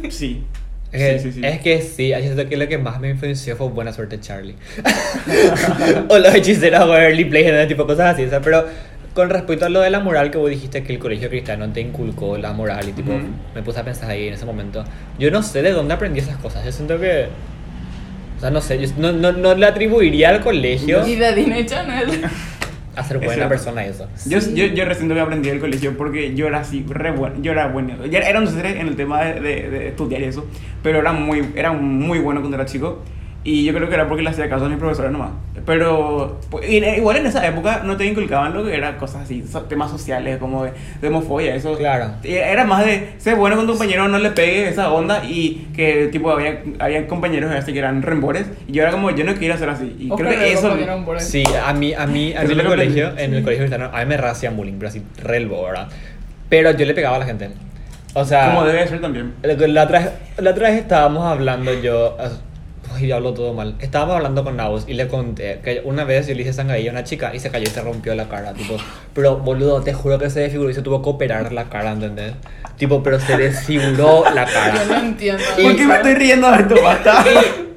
[0.08, 0.44] sí.
[0.90, 1.46] Es que, sí, sí, sí.
[1.46, 4.54] es que sí, siento que lo que más me influenció fue Buena Suerte Charlie.
[6.08, 8.24] o los hechiceros o Early Play, ese tipo de cosas así.
[8.24, 8.64] o sea, pero
[9.18, 11.80] con respecto a lo de la moral que vos dijiste que el colegio cristiano te
[11.80, 13.10] inculcó la moral y tipo,
[13.52, 14.84] me puse a pensar ahí en ese momento.
[15.18, 16.64] Yo no sé de dónde aprendí esas cosas.
[16.64, 17.26] Yo siento que.
[18.36, 21.66] O sea, no sé, yo no, no, no le atribuiría al colegio Y de Disney
[21.66, 22.08] Channel.
[22.94, 24.06] a ser buena persona y eso.
[24.26, 27.50] Yo, yo, yo recién que aprendí del colegio porque yo era así, re bueno, yo
[27.50, 30.46] era bueno, ya era un desastre en el tema de, de- de estudiar y eso,
[30.84, 33.02] pero era muy, era muy bueno cuando era chico
[33.44, 35.30] y yo creo que era porque le hacía caso a mis profesores nomás.
[35.64, 39.44] Pero pues, y- igual en esa época no te inculcaban lo que era cosas así,
[39.50, 41.76] so- temas sociales como de, de homofobia, eso.
[41.76, 42.10] Claro.
[42.24, 46.08] Era más de ser bueno con tu compañero, no le pegues esa onda y que
[46.10, 49.56] tipo había, había compañeros así que eran rembores y yo era como yo no quiero
[49.58, 50.76] ser así y creo que eso...
[51.20, 54.04] Sí, a mí, a mí, a mí en el colegio, en el colegio cristiano, a
[54.04, 55.88] mí me hacían bullying, pero así, relvo, ¿verdad?
[56.48, 57.50] Pero yo le pegaba a la gente.
[58.14, 59.34] O sea, Como debe ser también.
[59.42, 62.16] la, la otra, vez- la otra vez estábamos hablando yo,
[62.98, 66.34] ay, hablo todo mal, estábamos hablando con Naus y le conté que una vez yo
[66.34, 68.76] le hice sangadilla a una chica y se cayó y se rompió la cara, tipo,
[69.14, 72.34] pero boludo, te juro que se desfiguró y se tuvo que operar la cara, ¿entendés?
[72.76, 74.84] Tipo, pero se desfiguró la Yo cara.
[74.88, 75.42] no entiendo.
[75.60, 76.74] ¿Por qué me estoy riendo de esto?
[76.82, 77.24] Basta.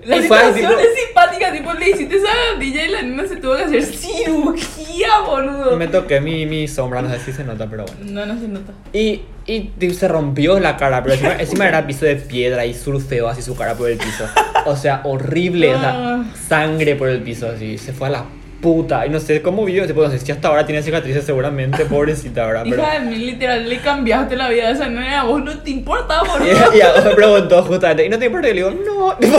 [0.06, 3.56] La Y situación es simpática, tipo, le hiciste esa gatilla y la nena se tuvo
[3.56, 5.78] que hacer cirugía, boludo.
[5.78, 8.00] Me toqué mi, mi sombra, no sé si se nota, pero bueno.
[8.12, 8.74] No, no se nota.
[8.94, 13.28] Y, y se rompió la cara, pero encima, encima era piso de piedra y surfeó
[13.28, 14.26] así su cara por el piso.
[14.66, 16.24] O sea, horrible, o sea, Ah.
[16.48, 18.26] sangre por el piso, así, se fue a la
[18.62, 19.06] puta.
[19.06, 22.46] Y no sé cómo vivió, tipo, no sé si hasta ahora tiene cicatrices seguramente, pobrecita,
[22.46, 22.64] ¿verdad?
[22.70, 22.82] Pero...
[22.84, 25.72] Hija de mí, literal, le cambiaste la vida a esa nena, a vos no te
[25.72, 26.48] importa, boludo.
[26.74, 28.50] Y, y a- me preguntó justamente, ¿y no te importa?
[28.50, 29.38] Y le digo, no, tipo,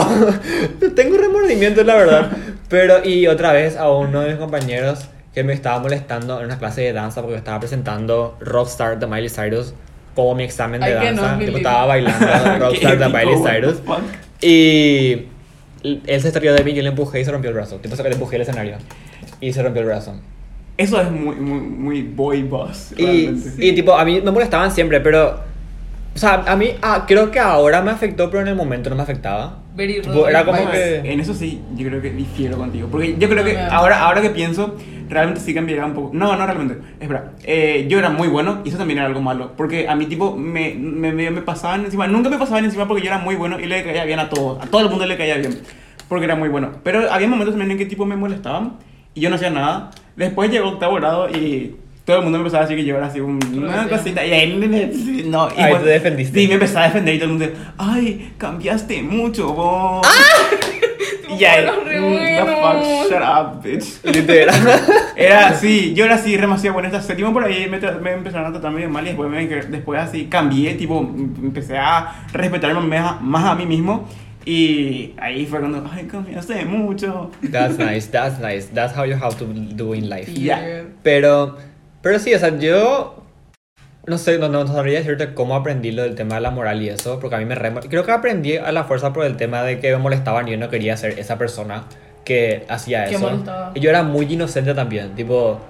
[0.81, 2.31] no tengo remordimiento, la verdad.
[2.69, 6.59] Pero, y otra vez a uno de mis compañeros que me estaba molestando en una
[6.59, 9.73] clase de danza porque estaba presentando Rockstar de Miley Cyrus
[10.15, 11.33] como mi examen de Ay, danza.
[11.37, 12.27] no, tipo, estaba bailando
[12.59, 13.77] Rockstar de Miley Cyrus.
[14.43, 15.27] Y
[16.07, 17.77] él se estrelló de mí, yo le empujé y se rompió el brazo.
[17.77, 18.77] Tipo, se le empujé el escenario.
[19.43, 20.15] Y se rompió el brazo.
[20.79, 22.95] Eso es muy, muy, muy boy boss.
[22.97, 23.29] Y,
[23.59, 25.41] y tipo, a mí me molestaban siempre, pero...
[26.15, 28.97] O sea, a mí ah, creo que ahora me afectó, pero en el momento no
[28.97, 29.59] me afectaba.
[29.77, 30.99] Tipo, era como que...
[30.99, 32.89] En eso sí, yo creo que difiero contigo.
[32.91, 34.77] Porque yo creo que da- ahora, ahora que pienso,
[35.09, 36.11] realmente sí cambiaría un poco.
[36.13, 36.79] No, no realmente.
[37.01, 39.53] Espera, eh, yo era muy bueno y eso también era algo malo.
[39.57, 42.07] Porque a mí, tipo, me, me, me, me pasaban encima.
[42.07, 44.63] Nunca me pasaban encima porque yo era muy bueno y le caía bien a todos.
[44.63, 45.59] A todo el mundo le caía bien.
[46.09, 46.73] Porque era muy bueno.
[46.85, 48.75] Pero había momentos también en que, tipo, me molestaban
[49.15, 49.91] y yo no hacía nada.
[50.17, 51.77] Después llegó octavo grado y.
[52.05, 54.27] Todo el mundo me empezaba a decir que yo era así un- una cosita.
[54.27, 54.91] Y ahí me-
[55.31, 56.41] no, y Ay, te defendiste.
[56.41, 57.55] Sí, me empezaba a defender y todo el mundo.
[57.79, 60.05] Ay, cambiaste mucho, vos.
[61.29, 64.05] Tú Y ahí, mm, the fuck, shut up, bitch.
[64.05, 64.81] Literal.
[65.17, 66.89] Era así, yo era así demasiado bueno.
[66.89, 70.01] Hasta séptimo por ahí me, me empezaron a tratar medio mal y después, me, después
[70.01, 74.09] así cambié, tipo, empecé a respetarme más, más a mí mismo.
[74.45, 77.31] Y ahí fue cuando, ay, cambiaste mucho.
[77.51, 78.69] That's nice, that's nice.
[78.73, 80.31] That's how you have to do in life.
[80.33, 80.85] Yeah.
[81.03, 81.57] Pero,
[82.01, 83.23] pero sí, o sea, yo
[84.07, 86.89] no sé, no, no sabría decirte cómo aprendí lo del tema de la moral y
[86.89, 87.73] eso, porque a mí me re...
[87.89, 90.59] Creo que aprendí a la fuerza por el tema de que me molestaban y yo
[90.59, 91.85] no quería ser esa persona
[92.25, 93.21] que hacía Que eso.
[93.31, 93.71] molestaba.
[93.75, 95.61] Y yo era muy inocente también, tipo,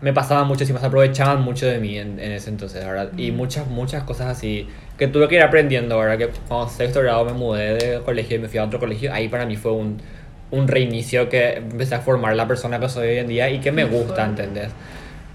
[0.00, 3.10] me pasaba mucho, y me aprovechaban mucho de mí en, en ese entonces, ¿verdad?
[3.16, 3.38] Y Ujú.
[3.38, 6.18] muchas, muchas cosas así que tuve que ir aprendiendo, ¿verdad?
[6.18, 9.28] Que cuando sexto grado me mudé de colegio y me fui a otro colegio, ahí
[9.28, 10.00] para mí fue un,
[10.50, 13.72] un reinicio que empecé a formar la persona que soy hoy en día y que
[13.72, 14.24] me gusta.
[14.26, 14.70] ¿entendés?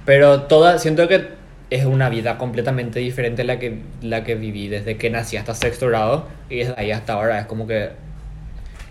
[0.05, 1.29] Pero toda, siento que
[1.69, 5.55] es una vida completamente diferente a la que, la que viví desde que nací hasta
[5.55, 7.39] sexto grado y desde ahí hasta ahora.
[7.39, 7.89] Es como que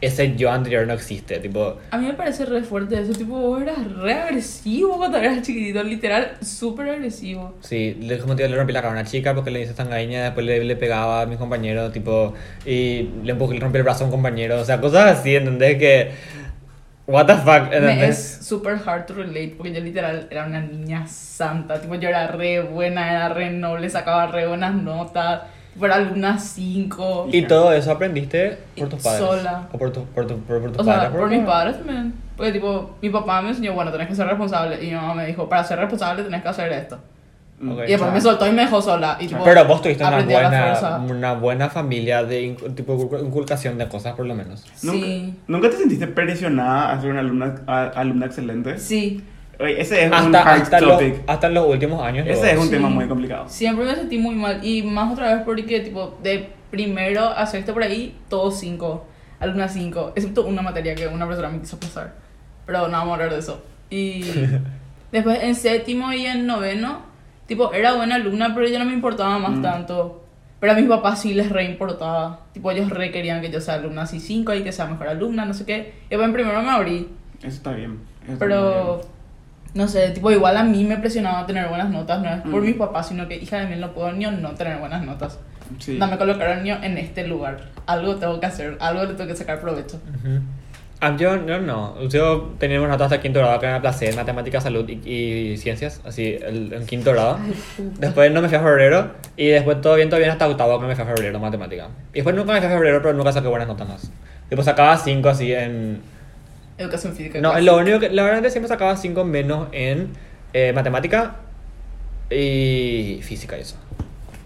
[0.04, 1.78] ese yo anterior no existe, tipo...
[1.90, 5.82] A mí me parece re fuerte eso, tipo, vos eras re agresivo cuando eras chiquitito,
[5.82, 7.54] literal, súper agresivo.
[7.60, 9.74] Sí, le, como te digo, le rompí la cara a una chica porque le hice
[9.74, 13.84] tangaña, después le, le pegaba a mis compañeros, tipo, y le empujé, le rompí el
[13.84, 15.78] brazo a un compañero, o sea, cosas así, ¿entendés?
[15.78, 16.10] Que,
[17.06, 18.18] what the fuck, Me ¿entendés?
[18.40, 22.28] es súper hard to relate porque yo literal era una niña santa, tipo, yo era
[22.28, 25.42] re buena, era re noble, sacaba re buenas notas.
[25.82, 27.28] Era alumna 5.
[27.32, 29.20] ¿Y todo eso aprendiste por tus padres?
[29.26, 29.68] sola.
[29.72, 31.10] ¿O por, tu- por, tu- por, por tus O sea, padres?
[31.12, 32.14] por mis padres también.
[32.36, 34.82] Porque, tipo, mi papá me enseñó, bueno, tenés que ser responsable.
[34.82, 36.98] Y mi mamá me dijo, para ser responsable tenés que hacer esto.
[37.62, 37.78] Ok.
[37.86, 39.16] Y después me soltó y me dejó sola.
[39.20, 44.14] Y, tipo, Pero vos tuviste una buena, una buena familia de tipo inculcación de cosas,
[44.14, 44.64] por lo menos.
[44.82, 45.34] ¿Nunca, Sí.
[45.46, 48.78] ¿Nunca te sentiste presionada a ser una alumna, a- alumna excelente?
[48.78, 49.24] Sí.
[49.60, 51.14] Oye, ese es un Hasta, hard hasta, los, topic.
[51.26, 52.26] hasta en los últimos años.
[52.28, 52.70] Ese es un Sí.
[52.70, 53.48] tema muy complicado.
[53.48, 54.64] Siempre me sentí muy mal.
[54.64, 59.06] Y más otra vez porque, tipo, de primero a sexto por ahí, todos cinco.
[59.40, 60.12] Alumnas cinco.
[60.16, 62.14] Excepto una materia que una profesora me quiso pasar.
[62.66, 63.62] Pero no vamos a hablar de eso.
[63.90, 64.24] Y
[65.12, 67.02] después en séptimo y en noveno,
[67.46, 69.62] tipo, era buena alumna, pero ya no me importaba más Mm.
[69.62, 70.20] tanto.
[70.60, 72.40] Pero a mis papás sí les re importaba.
[72.54, 75.44] Tipo, ellos re querían que yo sea alumna así cinco y que sea mejor alumna,
[75.44, 75.94] no sé qué.
[76.06, 77.08] Y después en primero me abrí.
[77.40, 78.00] Eso está bien.
[78.24, 79.00] eso está muy Pero,
[79.74, 82.64] no sé, tipo, igual a mí me presionaba tener buenas notas, no es por Mm.
[82.64, 85.38] mis papás, sino que, hija de mí, no puedo ni no tener buenas notas.
[85.78, 85.96] Sí.
[85.98, 87.58] No me colocaron ni en este lugar.
[87.86, 89.96] Algo tengo que hacer, algo le tengo que sacar provecho.
[89.96, 90.40] Ujú.
[91.00, 92.06] Ah, yo no, no.
[92.08, 95.56] Yo tenía unas notas hasta quinto grado que me aplacé en matemáticas, salud y, y
[95.58, 97.38] ciencias, así, el- en quinto grado.
[97.98, 100.86] Después no me fui a febrero y después todo bien, todo bien hasta octavo que
[100.86, 101.88] me fui a febrero en matemática.
[102.12, 104.10] Y después nunca me fui a febrero, pero nunca saqué buenas notas más.
[104.48, 106.00] Tipo, sacaba 5 así en...
[106.78, 107.40] Educación física.
[107.40, 107.72] No, clásica.
[107.72, 108.10] lo único que...
[108.10, 110.08] La verdad es que siempre sacaba 5 menos en
[110.52, 111.36] eh, matemática
[112.30, 113.76] y física eso.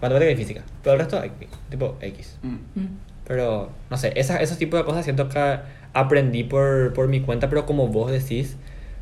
[0.01, 0.61] Matemática y física.
[0.83, 1.21] Pero el resto,
[1.69, 2.37] tipo X.
[2.43, 2.79] Mm.
[2.79, 2.87] Mm.
[3.27, 5.59] Pero, no sé, esas, esos tipos de cosas siento que
[5.93, 8.57] aprendí por, por mi cuenta, pero como vos decís,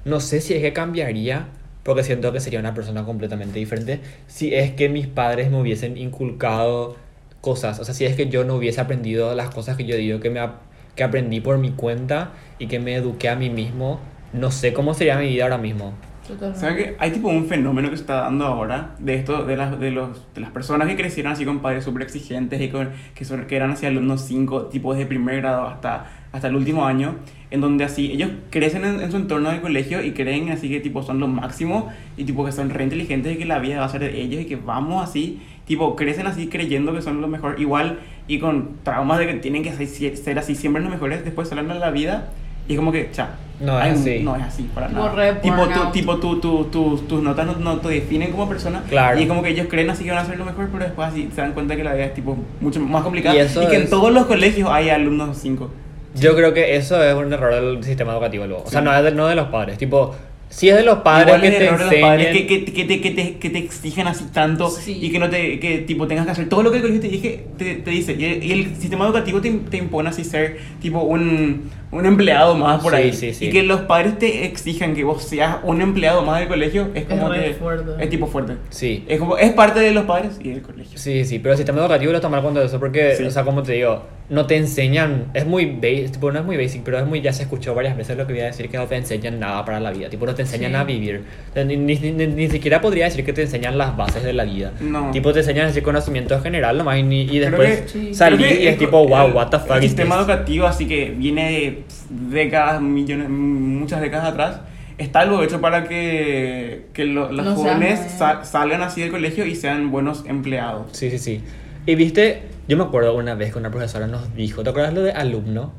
[0.06, 1.48] no sé si es que cambiaría,
[1.84, 5.98] porque siento que sería una persona completamente diferente, si es que mis padres me hubiesen
[5.98, 6.98] inculcado
[7.40, 10.20] cosas, o sea, si es que yo no hubiese aprendido las cosas que yo digo
[10.20, 10.60] que, me, ap-
[10.98, 14.02] que aprendí por mi cuenta y que me eduqué a mí mismo,
[14.34, 15.94] no sé cómo sería mi vida ahora mismo.
[16.28, 16.60] Totalmente.
[16.60, 19.80] ¿Saben que hay tipo un fenómeno que se está dando ahora de esto de las
[19.80, 23.24] de los de las personas que crecieron así con padres súper exigentes y con, que
[23.24, 27.16] son que eran así alumnos 5 tipo desde primer grado hasta hasta el último año
[27.50, 30.80] en donde así ellos crecen en, en su entorno de colegio y creen así que
[30.82, 33.86] tipo son lo máximo y tipo que son re inteligentes y que la vida va
[33.86, 37.28] a ser de ellos y que vamos así tipo crecen así creyendo que son lo
[37.28, 37.60] mejor.
[37.60, 41.48] Igual y con traumas de que tienen que ser, ser así siempre los mejores después
[41.48, 42.28] salen a la vida
[42.68, 43.30] y es como que cha
[43.62, 44.20] No es así.
[44.20, 45.42] no es así para Tipo nada.
[45.42, 49.18] tipo tu, tipo tu, tu, tu- tus notas no, no te definen como persona Claro.
[49.18, 51.08] y es como que ellos creen así que van a ser lo mejor pero después
[51.08, 53.76] así se dan cuenta que la vida es tipo mucho más complicada Y y, que
[53.78, 55.70] en es- todos los colegios hay alumnos 5
[56.20, 58.64] Yo creo que eso es un error del sistema educativo luego.
[58.66, 58.86] O sea, Sí.
[58.86, 59.78] no es de, no de los padres.
[59.78, 60.16] Tipo,
[60.50, 62.08] si es de los padres Igual que te error de los enseñen...
[62.10, 64.98] padres que, que, que te, que, te, que te exigen así tanto Sí.
[65.02, 67.10] y que no te que tipo tengas que hacer todo lo que el colegio te
[67.10, 70.58] dije te, te dice y el, y el sistema educativo te, te impone así ser
[70.82, 73.46] tipo un, un empleado más por Sí, ahí sí, sí.
[73.46, 77.06] y que los padres te exijan que vos seas un empleado más del colegio es
[77.06, 77.92] como re que fuerte.
[78.04, 79.06] es tipo fuerte Sí.
[79.08, 81.80] es como es parte de los padres y del colegio Sí, sí, pero el sistema
[81.80, 83.24] educativo lo está mal cuando eso porque, Sí.
[83.24, 86.58] o sea, como te digo, no te enseñan, es muy basic, tipo, no es muy
[86.58, 88.76] basic, pero es muy, ya se escuchó varias veces lo que voy a decir, que
[88.76, 90.76] no te enseñan nada para la vida, tipo, no te enseñan Sí.
[90.78, 91.24] a vivir,
[91.56, 94.74] ni, ni, ni- ni siquiera podría decir que te enseñan las bases de la vida,
[94.82, 95.12] No.
[95.12, 98.68] tipo, te enseñan ese conocimiento general nomás y, ni- y después que- salir que y
[98.68, 100.28] es el- tipo, wow, el- what the fuck El is sistema this?
[100.28, 101.77] educativo, así que viene de
[102.10, 104.62] décadas, millones, muchas décadas atrás,
[104.98, 108.00] está algo hecho para que, que lo- los No jóvenes
[108.44, 110.88] salgan así del colegio y sean buenos empleados.
[110.92, 111.44] Sí, sí, sí.
[111.86, 115.02] Y viste, yo me acuerdo una vez que una profesora nos dijo, ¿te acuerdas lo
[115.04, 115.72] de alumno?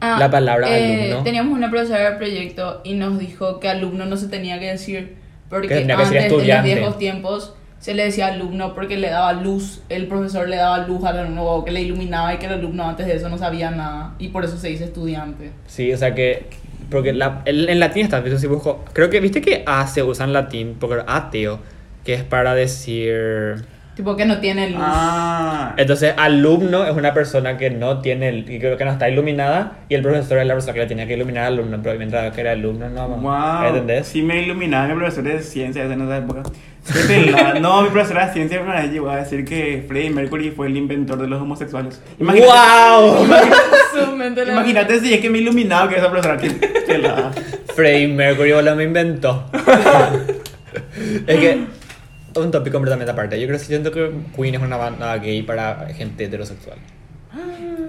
[0.00, 1.22] Ah, La palabra eh, alumno.
[1.22, 5.16] Teníamos una profesora de proyecto y nos dijo que alumno no se tenía que decir
[5.48, 8.96] porque Que tenía que antes ser en los viejos tiempos se le decía alumno porque
[8.96, 12.46] le daba luz, el profesor le daba luz al alumno que le iluminaba y que
[12.46, 15.50] el alumno antes de eso no sabía nada y por eso se dice estudiante.
[15.66, 16.46] Sí, o sea que.
[16.90, 18.38] Porque la, el- en latín está, ¿viste?
[18.38, 18.84] Si busco.
[18.92, 21.58] Creo que viste que A se usa en latín, porque ateo,
[22.04, 23.64] que es para decir.
[23.94, 24.80] Tipo que no tiene luz.
[24.82, 29.08] Ah, Entonces, alumno es una persona que no tiene, el- que creo que no está
[29.10, 31.98] iluminada, y el profesor es la persona que le tenía que iluminar al alumno, pero
[31.98, 33.06] mientras que era alumno, no.
[33.08, 33.66] wow.
[33.68, 34.06] ¿Entendés?
[34.06, 36.42] Sí me iluminaba mi profesor de ciencias en esa época.
[37.60, 41.18] No, mi profesora de ciencia me llegó a decir que Freddie Mercury fue el inventor
[41.20, 42.00] de los homosexuales.
[42.18, 43.26] Imagínate, ¡Wow!
[43.26, 46.38] Le- imagínate si es que me iluminaba que esa profesora.
[46.38, 47.30] Qué pelada.
[47.76, 49.44] Freddie Mercury o lo me inventó.
[51.26, 51.81] es que.
[52.34, 53.40] Un tópico completamente aparte.
[53.40, 56.78] Yo creo que siento que Queen es una banda gay para gente heterosexual.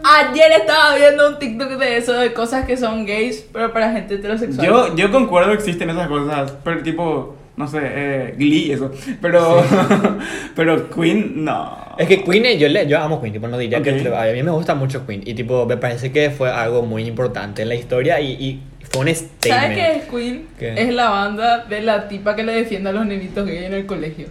[0.03, 4.15] Ayer estaba viendo un TikTok de eso, de cosas que son gays, pero para gente
[4.15, 4.65] heterosexual.
[4.65, 8.91] Yo, yo concuerdo que existen esas cosas, pero tipo, no sé, eh, Glee, eso.
[9.21, 9.63] Pero,
[10.55, 11.95] pero Queen, no.
[11.97, 13.83] Es que Queen, eh, yo, le, yo amo Queen, tipo, no diría Ok.
[13.83, 17.05] que a mí me gusta mucho Queen y tipo, me parece que fue algo muy
[17.05, 18.61] importante en la historia y, y
[18.97, 19.39] un statement.
[19.61, 20.47] ¿Sabes qué es Queen?
[20.59, 20.73] ¿Qué?
[20.81, 23.85] Es la banda de la tipa que le defiende a los nenitos gay en el
[23.85, 24.27] colegio.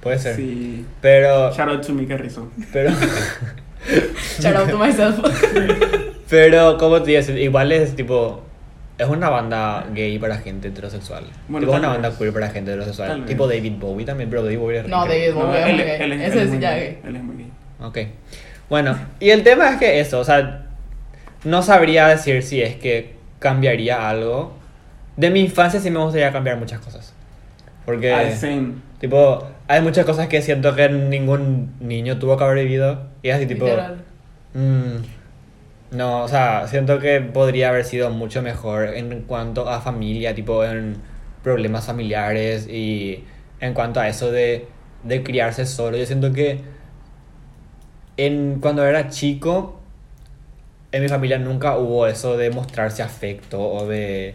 [0.00, 0.36] Puede ser.
[0.36, 0.84] Sí.
[1.00, 2.50] Pero, Shout out to Mika Rizzo.
[2.72, 2.90] pero,
[4.40, 5.18] Shout out to myself.
[6.30, 8.42] pero, como te digo, igual es tipo,
[8.98, 11.24] es una banda gay para gente heterosexual.
[11.48, 13.20] Bueno, tipo, es una banda queer para gente Tal heterosexual.
[13.20, 13.28] vez.
[13.28, 15.20] Tipo David Bowie también, pero David Bowie es No, gay.
[15.30, 15.86] David Bowie es él, muy él
[16.18, 16.22] gay.
[16.22, 16.80] es, Ese él es muy ya gay.
[16.80, 16.98] gay.
[17.04, 17.50] Él es muy gay.
[17.80, 17.98] Ok.
[18.70, 20.66] Bueno, y el tema es que eso, o sea,
[21.44, 23.13] no sabría decir si es que
[23.44, 24.54] cambiaría algo.
[25.18, 27.12] De mi infancia sí me gustaría cambiar muchas cosas.
[27.84, 28.22] Porque, Ah,
[28.98, 33.06] tipo, hay muchas cosas que siento que ningún niño tuvo que haber vivido.
[33.22, 33.66] Y es así, tipo,
[34.54, 34.96] mm,
[35.94, 40.64] no, o sea, siento que podría haber sido mucho mejor en cuanto a familia, tipo,
[40.64, 40.96] en
[41.42, 43.24] problemas familiares y
[43.60, 44.66] en cuanto a eso de,
[45.02, 45.98] de criarse solo.
[45.98, 46.62] Yo siento que
[48.16, 49.80] en, cuando era chico,
[50.94, 54.34] en mi familia nunca hubo eso de mostrarse afecto o de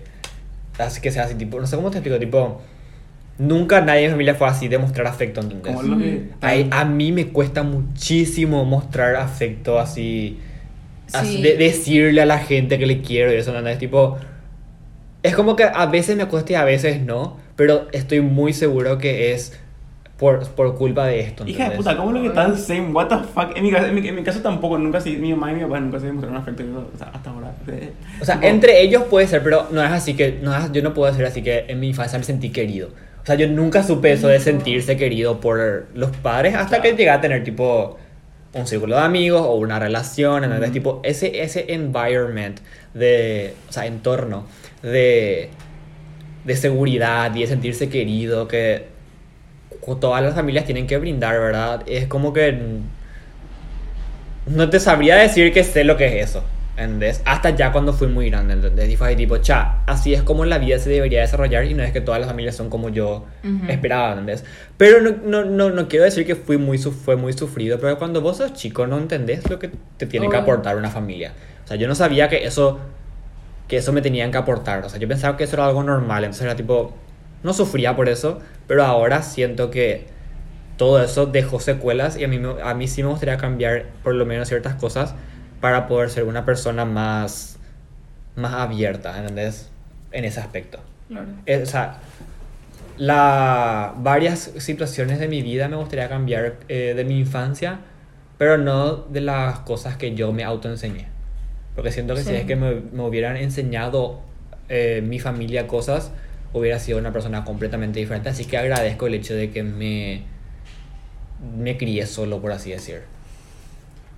[0.77, 2.61] así que sea así, tipo, no sé cómo te explico, tipo,
[3.37, 5.75] nunca nadie en mi familia fue así de mostrar afecto, ¿entendés?
[5.77, 6.29] Que.
[6.41, 10.39] Ay, a mí me cuesta muchísimo mostrar afecto así,
[11.13, 11.41] así Sí.
[11.41, 13.77] de decirle a la gente que le quiero y eso, ¿entendés?
[13.77, 14.17] Tipo,
[15.23, 18.97] es como que a veces me cuesta y a veces no, pero estoy muy seguro
[18.97, 19.57] que es
[20.19, 22.91] por, por culpa de esto, Hija de puta, ¿cómo lo que tan same?
[22.91, 23.55] What the fuck?
[23.55, 25.61] En mi, caso, en mi, en mi caso tampoco, nunca sí, mi mamá y mi
[25.61, 27.53] papá nunca se demostraron afecto, o sea, hasta ahora.
[28.21, 30.81] O sea, Tipo, entre ellos puede ser, pero no es así que, no es- yo
[30.81, 32.89] no puedo decir así que en mi infancia me sentí querido.
[33.23, 37.09] O sea, yo nunca supe eso de sentirse querido por los padres hasta que llegué
[37.11, 37.97] a tener tipo
[38.53, 40.69] un círculo de amigos o una relación, ¿entendés?
[40.69, 40.73] Ujú.
[40.73, 42.59] Tipo, ese, ese environment
[42.93, 44.47] de, o sea, entorno
[44.81, 45.49] de,
[46.43, 48.88] de seguridad y de sentirse querido que
[49.99, 51.83] todas las familias tienen que brindar, ¿verdad?
[51.87, 52.79] Es como que
[54.45, 56.43] no te sabría decir que sé lo que es eso,
[56.75, 57.21] ¿entendés?
[57.25, 58.89] Hasta ya cuando fui muy grande, ¿entendés?
[58.89, 61.83] Y fue ahí tipo, cha, así es como la vida se debería desarrollar y no
[61.83, 63.65] es que todas las familias son como yo Ujú.
[63.67, 64.43] esperaba, ¿entendés?
[64.77, 68.21] Pero no, no, no, no quiero decir que fui muy, fue muy sufrido, pero cuando
[68.21, 70.41] vos sos chico no entendés lo que te tiene que Obvio.
[70.43, 71.33] aportar una familia.
[71.65, 72.79] O sea, yo no sabía que eso,
[73.67, 74.83] que eso me tenían que aportar.
[74.85, 76.93] O sea, yo pensaba que eso era algo normal, entonces era tipo,
[77.43, 80.07] no sufría por eso, pero ahora siento que
[80.77, 84.25] todo eso dejó secuelas y a mí, a mí sí me gustaría cambiar por lo
[84.25, 85.13] menos ciertas cosas
[85.59, 87.59] para poder ser una persona más,
[88.35, 89.69] más abierta, ¿entendés?
[90.11, 90.79] En ese aspecto.
[91.09, 91.27] Claro.
[91.45, 91.99] Eh, o sea,
[92.97, 97.79] la, varias situaciones de mi vida me gustaría cambiar eh, de mi infancia,
[98.37, 101.07] pero no de las cosas que yo me autoenseñé.
[101.75, 104.21] Porque siento que si es que me, me hubieran enseñado
[104.69, 106.11] eh, mi familia cosas,
[106.53, 108.29] hubiera sido una persona completamente diferente.
[108.29, 110.23] Así que agradezco el hecho de que me,
[111.57, 113.01] me crié solo, por así decir.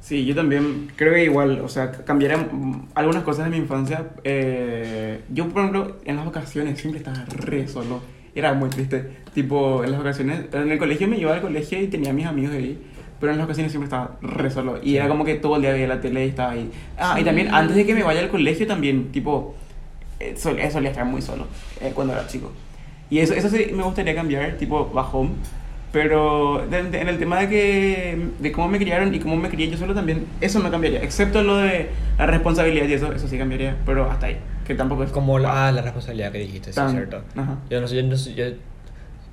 [0.01, 4.07] Sí, yo también creo que igual, o sea, cambiaría mm, algunas cosas de mi infancia.
[4.23, 8.01] Eh, yo, por ejemplo, en las vacaciones siempre estaba re solo.
[8.33, 9.09] Era muy triste.
[9.33, 12.25] Tipo, en las vacaciones, en el colegio me llevaba al colegio y tenía a mis
[12.25, 12.81] amigos ahí.
[13.19, 14.79] Pero en las vacaciones siempre estaba re solo.
[14.81, 16.71] Y era como que todo el día veía la tele y estaba ahí.
[16.97, 17.25] Ah, y Sí.
[17.25, 19.55] también antes de que me vaya al colegio también, tipo,
[20.21, 21.47] eh, sol- eh, solía estar muy solo
[21.81, 22.51] eh, cuando era chico.
[23.10, 25.31] Y eso, eso sí me gustaría cambiar, tipo, bajón.
[25.91, 29.49] Pero de- de- en el tema de que de cómo me criaron y cómo me
[29.49, 31.03] crié yo solo también, eso no cambiaría.
[31.03, 33.75] Excepto lo de la responsabilidad y eso, eso sí cambiaría.
[33.86, 36.88] Pero hasta ahí, que tampoco es Como la, ah, la responsabilidad que dijiste, sí, Tan-
[36.88, 37.21] es cierto.
[37.36, 37.57] ajá.
[37.69, 38.45] Yo no sé, yo no sé, yo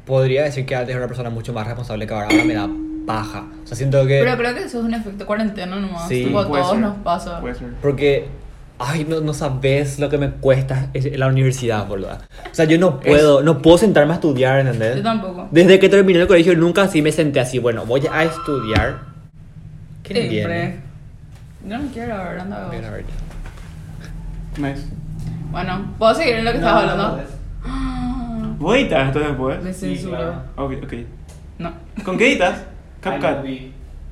[0.05, 2.27] podría decir que antes era una persona mucho más responsable que ahora.
[2.29, 2.69] Ahora me da
[3.07, 3.45] paja.
[3.63, 4.19] O sea, siento que...
[4.23, 6.09] Pero creo que eso es un efecto cuarentena nomás.
[6.09, 6.25] Sí.
[6.25, 7.41] tipo, a todos ser, nos pasa.
[7.41, 7.69] Puede ser.
[7.81, 8.27] Porque,
[8.79, 12.13] ay, no, no sabes lo que me cuesta es- la universidad, boludo.
[12.51, 14.97] O sea, yo no puedo, no puedo sentarme a estudiar, ¿entendés?
[14.97, 15.49] Yo tampoco.
[15.51, 19.01] Desde que terminé el colegio nunca así me senté así, bueno, voy a estudiar.
[20.03, 20.57] ¿Quién Siempre.
[20.59, 20.81] viene?
[21.67, 22.71] Yo no quiero, a ver, anda vos.
[22.71, 23.05] Ven a ver.
[24.59, 24.87] Nice.
[25.51, 27.23] Bueno, ¿puedo seguir en lo que estabas hablando?
[28.59, 29.63] ¿Vos editas esto después?
[29.63, 30.43] Me censuro.
[30.57, 30.93] Ok, ok.
[31.59, 31.73] No.
[32.05, 32.63] ¿Con qué editas?
[33.01, 33.47] CapCut.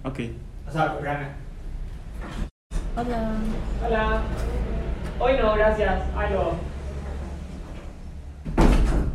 [0.05, 0.21] Ok.
[0.69, 1.29] O sea, Rana.
[2.97, 3.31] Hola.
[3.87, 4.23] Hola.
[5.19, 6.03] Hoy no, gracias.
[6.17, 6.55] Algo.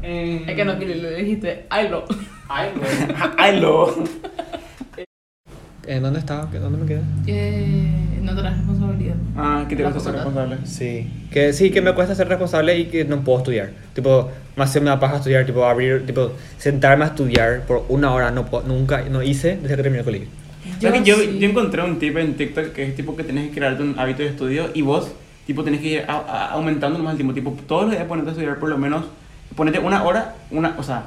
[0.03, 2.05] Es que no le dijiste, ay lo.
[2.49, 2.81] Algo.
[3.37, 3.93] ¡Ay, lo!
[5.87, 6.45] ¿En dónde estaba?
[6.51, 7.01] ¿Dónde me quedé?
[7.27, 9.15] Eh, no tenés responsabilidad.
[9.37, 10.57] Ah, que te La vas a ser responsable.
[10.65, 13.69] Sí, que sí, que me cuesta ser responsable y que no puedo estudiar.
[13.93, 18.13] Tipo, más se me da paja estudiar, tipo, abrir, tipo, sentarme a estudiar por una
[18.13, 20.27] hora, no puedo- nunca, no hice desde que terminé el colegio.
[20.81, 21.37] ¿Sabes que yo, sí.
[21.39, 24.23] yo encontré un tip en TikTok que es tipo que tenés que crearte un hábito
[24.23, 25.11] de estudio y vos,
[25.45, 27.33] tipo, tenés que ir a- a- aumentando más el tiempo.
[27.33, 29.05] Tipo, todos los días ponerte a estudiar por lo menos,
[29.55, 31.03] ponete una hora, una, o sea,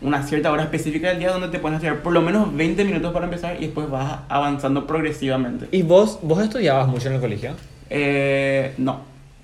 [0.00, 2.84] una cierta hora específica del día donde te pones a estudiar por lo menos 20
[2.84, 5.68] minutos para empezar y después vas avanzando progresivamente.
[5.70, 7.52] ¿Y vos, vos estudiabas mucho en el colegio?
[7.90, 9.00] Eh, no.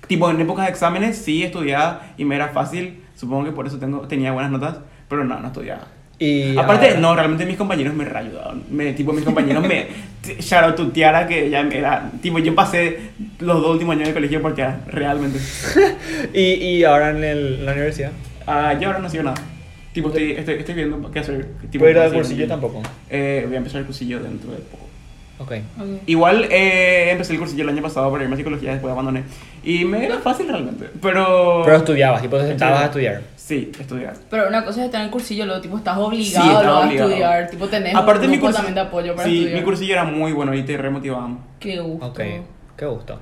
[0.07, 3.01] Tipo, en épocas de exámenes sí estudiaba y me era fácil.
[3.15, 5.87] Supongo que por eso tengo, tenía buenas notas, pero no, no estudiaba.
[6.23, 8.63] Y Aparte, ahora- no, realmente mis compañeros me reayudaron.
[8.69, 9.87] Me, tipo, mis compañeros me.
[10.39, 12.11] Shout out to Tiara, que ya era.
[12.21, 12.99] Tipo, yo pasé
[13.39, 15.39] los dos últimos años de colegio por Tiara, realmente.
[16.33, 18.11] Y, y ahora en, el- la universidad.
[18.45, 19.41] Ah, yo ahora no sigo nada.
[19.93, 21.47] Tipo, estoy, estoy, estoy viendo qué hacer.
[21.71, 22.83] Tipo, Pero el hacer- cursillo tampoco.
[23.09, 24.87] Eh, voy a empezar el cursillo dentro de poco.
[25.41, 25.51] Ok.
[25.79, 25.87] Ok.
[26.07, 29.23] Igual eh, empecé el cursillo el año pasado para irme a psicología, después abandoné.
[29.63, 30.89] Y me era fácil realmente.
[31.01, 31.61] Pero.
[31.65, 33.21] Pero estudiabas, tipo te sentabas a estudiar.
[33.35, 34.13] Sí, estudiar.
[34.29, 36.79] Pero una cosa es estar en el cursillo, luego tipo estás obligado, Sí, luego a
[36.85, 37.09] obligado.
[37.09, 38.55] estudiar, tipo tenés Aparte, un mi cursillo.
[38.57, 39.59] también de apoyo para sí, estudiar.
[39.59, 41.39] mi cursillo era muy bueno y te remotivaban.
[41.59, 42.05] Qué gusto.
[42.07, 42.19] Ok.
[42.81, 43.19] Qué gusto.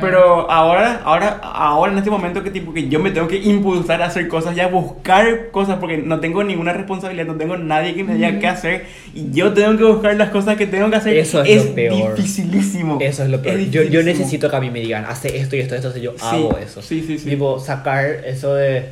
[0.00, 4.02] Pero ahora, ahora, ahora en este momento que tipo que yo me tengo que impulsar
[4.02, 7.94] a hacer cosas y a buscar cosas porque no tengo ninguna responsabilidad, no tengo nadie
[7.94, 10.96] que me diga qué hacer y yo tengo que buscar las cosas que tengo que
[10.96, 11.16] hacer.
[11.18, 12.16] Eso es lo peor.
[12.16, 12.98] dificilísimo.
[13.00, 13.60] Eso es lo peor.
[13.60, 16.10] Es yo, yo necesito que a mí me digan, hace esto y esto, esto, yo
[16.18, 16.82] Sí, hago eso.
[16.82, 17.30] sí, sí, sí.
[17.30, 18.86] Tipo, sacar eso de.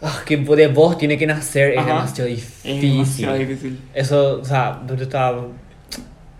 [0.00, 1.88] ah, que de vos tiene que nacer es Ajá.
[1.88, 2.80] demasiado Es difícil.
[2.80, 3.80] demasiado difícil.
[3.92, 5.42] Eso, o sea, yo estaba.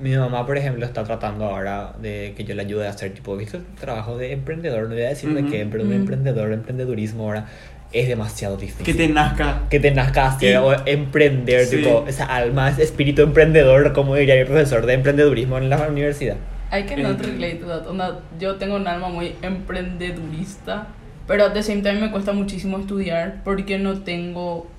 [0.01, 3.37] Mi mamá, por ejemplo, está tratando ahora de que yo le ayude a hacer, tipo,
[3.37, 3.59] ¿viste?
[3.59, 5.51] El trabajo de emprendedor, no voy a decir de Ujú.
[5.51, 6.01] qué, pero de Mm.
[6.01, 7.47] emprendedor, emprendedurismo ahora
[7.93, 8.87] es demasiado difícil.
[8.87, 9.63] Que te nazca.
[9.69, 11.79] que te nazca hacer Y- o emprender, Sí.
[11.79, 16.37] tipo, esa alma, ese espíritu emprendedor, como diría mi profesor de emprendedurismo en la universidad.
[16.73, 17.27] I cannot Eh.
[17.33, 17.87] relate to that.
[17.89, 20.87] Onda, yo tengo un alma muy emprendedurista,
[21.27, 24.71] pero at the same time me cuesta muchísimo estudiar porque no tengo.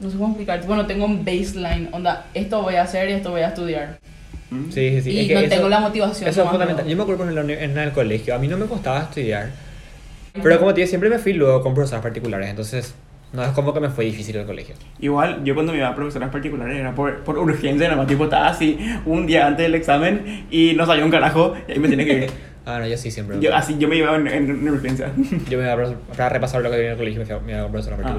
[0.00, 0.60] No sé cómo explicar.
[0.60, 1.88] Tipo, no tengo un baseline.
[1.92, 3.98] Onda, esto voy a hacer y esto voy a estudiar.
[4.50, 4.64] ¿Mm?
[4.70, 5.10] Sí, sí, sí.
[5.12, 6.28] y es que no eso- tengo la motivación.
[6.28, 6.86] Eso es fundamental.
[6.86, 9.50] Yo me acuerdo en, uni- en el colegio, a mí no me costaba estudiar.
[10.42, 12.94] Pero como te digo, siempre me fui luego con profesores particulares, entonces
[13.32, 14.74] no es como que me fue difícil el colegio.
[15.00, 18.24] Igual, yo cuando me iba a profesoras particulares era por, por urgencia, nada más tipo
[18.24, 21.88] estaba así un día antes del examen y no salió un carajo y ahí me
[21.88, 22.30] tiene que ir.
[22.66, 23.40] Ah, no, yo sí siempre.
[23.40, 25.10] Yo, así yo me iba en, en, en urgencia.
[25.48, 27.38] Yo me iba a, para repasar lo que tenía en el colegio, me fui a-
[27.40, 28.12] me iba con profesores Ah.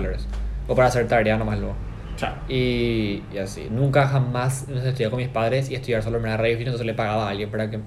[0.67, 1.75] O para hacer tarea nomás luego.
[2.17, 2.33] Chao.
[2.47, 3.67] Y, y así.
[3.71, 6.67] Nunca jamás no sé, estudié con mis padres y estudiar solo me era re difícil,
[6.67, 7.79] entonces le pagaba a alguien para que.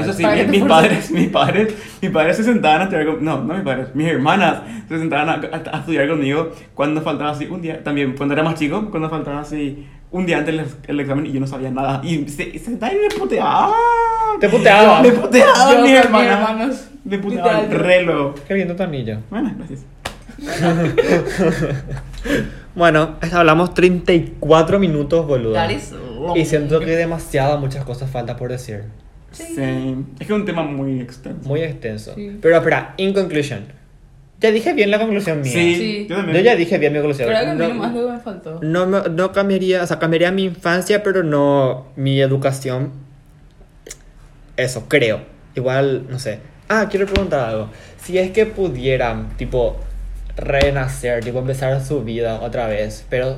[0.00, 0.62] Eso sí, mis esfuerces.
[0.68, 4.06] padres, mis padres, mis padres se sentaban a estudiar con, no, no mis padres, mis
[4.08, 8.34] hermanas se sentaban a, a- a estudiar conmigo cuando faltaba así un día, también cuando
[8.34, 11.46] era más chico, cuando faltaba así un día antes del el examen y yo no
[11.46, 13.70] sabía nada y se, se sentaban y me puteaban.
[14.40, 15.02] Te puteaban.
[15.02, 16.90] Me puteaban Yo mis mis hermanas.
[17.04, 18.34] Me puteaban re luego.
[18.46, 19.18] Qué lindo tu anillo.
[19.30, 19.86] Bueno, gracias.
[22.74, 25.54] Bueno, hablamos 34 minutos, boludo.
[25.54, 26.36] That is long.
[26.36, 28.84] Y siento que demasiado, muchas cosas falta por decir.
[29.32, 29.44] Sí.
[29.56, 29.96] Sí.
[30.20, 31.48] Es que es un tema muy extenso.
[31.48, 32.14] Muy extenso.
[32.14, 32.38] Sí.
[32.40, 33.64] Pero espera, in conclusion.
[34.40, 35.52] Ya dije bien la conclusión mía.
[35.52, 36.06] Sí, Sí.
[36.08, 36.38] yo también.
[36.38, 37.28] Yo ya dije bien mi conclusión.
[37.28, 38.60] Pero que a mí No- luego me faltó.
[38.62, 42.92] no, me- no cambiaría, o sea, cambiaría mi infancia, pero no mi educación.
[44.56, 45.20] Eso, creo.
[45.56, 46.38] Igual, no sé.
[46.68, 47.68] Ah, quiero preguntar algo.
[48.02, 49.76] Si es que pudieran, tipo,
[50.40, 53.36] renacer, tipo, empezar su vida otra vez, pero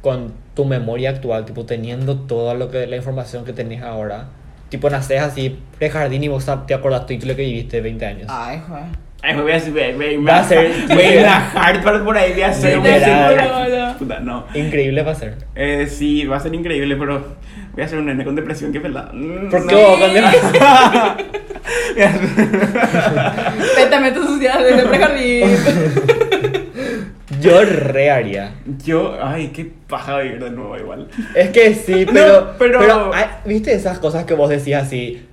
[0.00, 4.26] con tu memoria actual, tipo, teniendo toda lo que, la información que tenés ahora,
[4.68, 8.26] tipo, naces así de jardín y vos te acordás todo lo que viviste 20 años.
[8.28, 8.84] Ay, joder.
[9.24, 12.32] Ay, me voy a hacer, voy a- ser- voy a ir a Harvard por ahí,
[12.32, 13.96] voy a hacer voy a hacer- Literal.
[13.96, 14.44] Puta, no.
[14.52, 15.36] Increíble va a ser.
[15.54, 17.24] Eh, sí, va a ser increíble, pero
[17.72, 19.10] voy a hacer un nene con depresión, qué pelada.
[19.12, 20.52] Mm, ¿Por qué con depresión?
[21.94, 22.22] Voy a hacer-
[23.76, 25.44] Vete, meto suciedad desde prejardín.
[27.42, 28.54] Yo re haría.
[28.84, 31.08] Yo, ay, qué paja vivir de nuevo igual.
[31.34, 32.54] Es que sí, No, pero.
[32.58, 33.10] pero- pero...
[33.14, 35.26] ay, ¿Viste esas cosas que vos decías así?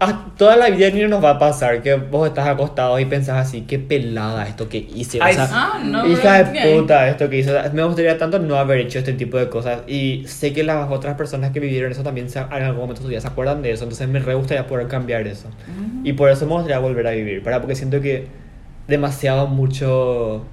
[0.00, 3.46] "Ah, toda la vida ni nos va a pasar que vos estás acostado y pensás
[3.46, 5.18] así, qué pelada esto que hice.
[5.22, 6.04] Ay, o sea, Ah, no.
[6.08, 7.50] hija de puta esto que hice.
[7.50, 9.82] O sea, Me gustaría tanto no haber hecho este tipo de cosas.
[9.86, 13.04] Y sé que las otras personas que vivieron eso también se- en algún momento de
[13.04, 13.84] su vida se acuerdan de eso.
[13.84, 15.48] Entonces me re gustaría poder cambiar eso.
[16.02, 17.42] Y por eso me gustaría volver a vivir.
[17.44, 18.26] Para, porque siento que
[18.88, 20.44] demasiado mucho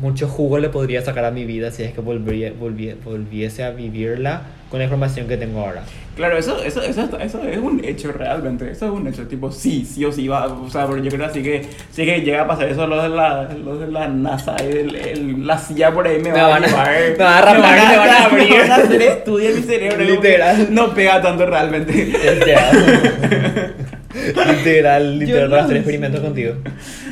[0.00, 3.70] mucho jugo le podría sacar a mi vida si es que volvería, volvie- volviese a
[3.70, 5.82] vivirla con la información que tengo ahora.
[6.14, 8.68] Claro, eso, eso, eso, eso es un hecho realmente.
[8.70, 9.26] Eso es un hecho.
[9.28, 10.46] Tipo, sí, sí o sí va.
[10.46, 12.86] O sea, pero yo creo así que sí que llega a pasar eso.
[12.88, 16.32] Los de la, los de la NASA y el, el- la silla por ahí me,
[16.32, 16.88] Me va van a- llevar.
[17.16, 18.50] me van a rapar, me van a abrir.
[18.50, 20.04] Me van a hacer estudio en mi cerebro.
[20.04, 20.66] Literal.
[20.74, 22.12] No pega tanto realmente.
[24.26, 26.54] Literal, literal, para hacer experimentos contigo.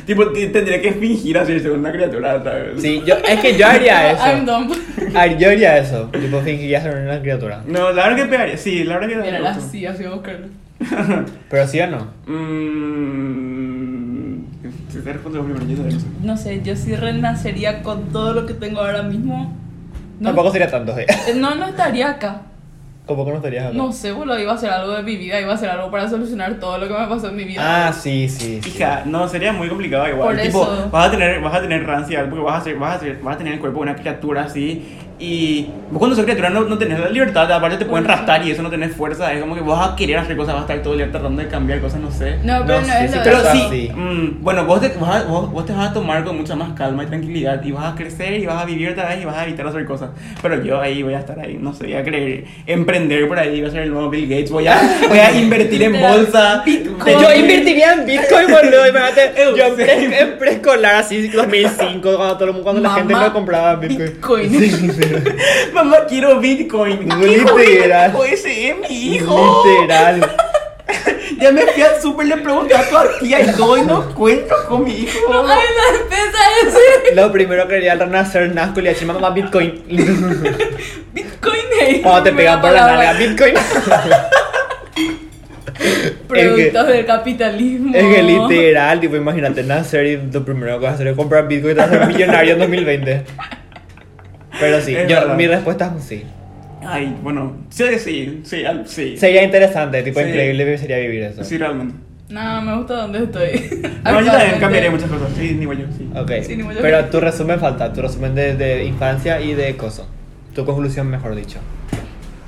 [0.05, 2.81] tipo, tendría que fingir hacerse una criatura, ¿sabes?
[2.81, 4.59] Sí, yo, es que yo haría I'm eso.
[4.59, 4.75] dumb.
[5.15, 7.63] Ay, Yo haría eso, tipo fingiría ser una criatura.
[7.67, 8.57] No, la verdad que pegaría.
[8.57, 10.47] Sí, la verdad que daría así, así a buscarlo.
[11.49, 12.07] Pero sí o no.
[12.27, 14.37] Mmm.
[14.91, 16.05] Si te respondo primero, yo no sé.
[16.23, 19.55] No sé, yo sí renacería con todo lo que tengo ahora mismo.
[20.19, 21.05] No, Tampoco sería tanto, ¿eh?
[21.27, 22.41] eh, no, no estaría acá.
[23.07, 23.73] ¿Cómo estarías acá?
[23.77, 26.09] No sé, boludo, iba a hacer algo de mi vida, iba a hacer algo para
[26.09, 27.87] solucionar todo lo que me pasó en mi vida.
[27.87, 28.59] Ah, sí, sí.
[28.61, 28.69] sí.
[28.69, 30.35] Hija, no, sería muy complicado igual.
[30.35, 30.89] Por tipo, eso.
[30.91, 33.35] vas a tener, vas a tener rancia, porque vas a, ser, vas, a ser, vas
[33.35, 34.85] a tener el cuerpo de una criatura así,
[35.19, 38.51] Y vos cuando sos criatura no, no tenés la libertad, aparte te pueden raptar y
[38.51, 40.83] eso no tenés fuerza, es como que vas a querer hacer cosas, vas a estar
[40.83, 42.37] todo el día tratando de cambiar cosas, no sé.
[42.43, 43.91] No, pero No, no, sí, es sí, lo Pero sí, así.
[43.95, 46.73] mm, bueno, vos te, vas a- vos, vos te vas a tomar con mucha más
[46.73, 49.37] calma y tranquilidad y vas a crecer y vas a vivir otra vez y vas
[49.37, 50.11] a evitar hacer cosas.
[50.39, 53.59] Pero yo ahí voy a estar ahí, no sé, voy a querer emprender por ahí,
[53.59, 56.61] voy a ser el nuevo Bill Gates, voy a, voy a invertir en bolsa.
[56.63, 57.19] Bitcoin.
[57.19, 58.87] Yo invertiría en Bitcoin, boludo.
[58.87, 59.83] Imagínate, yo en, Sí.
[59.83, 64.11] pre- en preescolar, así, 2005, cuando, todo cuando la gente no compraba Bitcoin.
[64.51, 65.06] Bitcoin.
[65.73, 67.07] Mamá, quiero Bitcoin.
[67.19, 68.11] Literal.
[68.11, 69.63] Hijo, ese es mi hijo.
[69.65, 70.35] Literal.
[71.39, 74.83] Ya me fui al súper, le pregunté a tu tía y doy no cuento con
[74.83, 75.19] mi hijo.
[75.29, 77.15] Ay, la empresa ese.
[77.15, 79.83] Lo primero que quería al renacer Nazco y le decía mamá Bitcoin.
[81.13, 81.99] Bitcoin es.
[82.01, 83.53] Cuando te pegan por la nalga, Bitcoin.
[86.27, 87.95] Productos del capitalismo.
[87.95, 91.47] Es que literal, tipo, imagínate nacer y lo primero que vas a hacer es comprar
[91.47, 93.23] Bitcoin y te vas a ser millonario en 2020.
[94.59, 95.35] Pero sí, yo, verdad.
[95.35, 96.23] mi respuesta es un sí.
[96.85, 99.17] Ay, bueno, sí, sí, sí, sí.
[99.17, 100.27] Sería interesante, tipo, Sí.
[100.27, 101.43] increíble sería vivir eso.
[101.43, 101.95] Sí, realmente.
[102.29, 103.47] No, me gusta donde estoy.
[104.03, 104.59] No, yo también Actualmente.
[104.59, 105.29] cambiaría muchas cosas.
[105.37, 106.09] Sí, ni yo, sí.
[106.15, 106.75] Ok, Sí, ni modo.
[106.81, 110.07] pero tu resumen falta, tu resumen de, de infancia y de coso.
[110.53, 111.59] Tu conclusión, mejor dicho.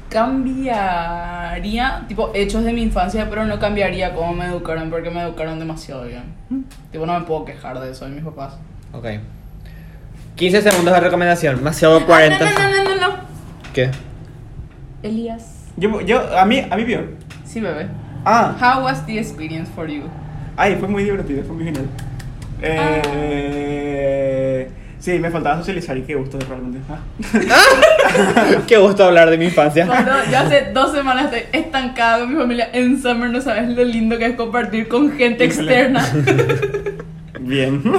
[0.10, 5.60] Cambiaría, tipo, hechos de mi infancia, pero no cambiaría cómo me educaron, porque me educaron
[5.60, 6.24] demasiado bien.
[6.92, 8.58] Tipo, no me puedo quejar de eso de mis papás.
[8.94, 9.06] Ok.
[10.40, 12.46] 15 segundos de recomendación, demasiado 40.
[12.46, 13.14] Ah, no, no, no, no, no.
[13.74, 13.90] ¿Qué?
[15.04, 15.66] Elías.
[15.78, 17.02] Yo, yo, a mí, a mí vio.
[17.46, 17.88] Sí, bebé.
[18.26, 20.04] Ah, How was the experience for you?
[20.58, 21.86] ay, fue muy divertido, fue muy genial.
[22.62, 24.70] Eh,
[25.00, 26.80] sí, me faltaba socializar y qué gusto realmente.
[26.90, 27.00] Ah.
[28.68, 29.86] Qué gusto hablar de mi infancia.
[29.88, 33.84] Cuando yo hace dos semanas estoy estancada con mi familia en Summer, no sabes lo
[33.86, 35.72] lindo que es compartir con gente Híjole.
[35.72, 36.06] externa.
[37.42, 37.82] Bien.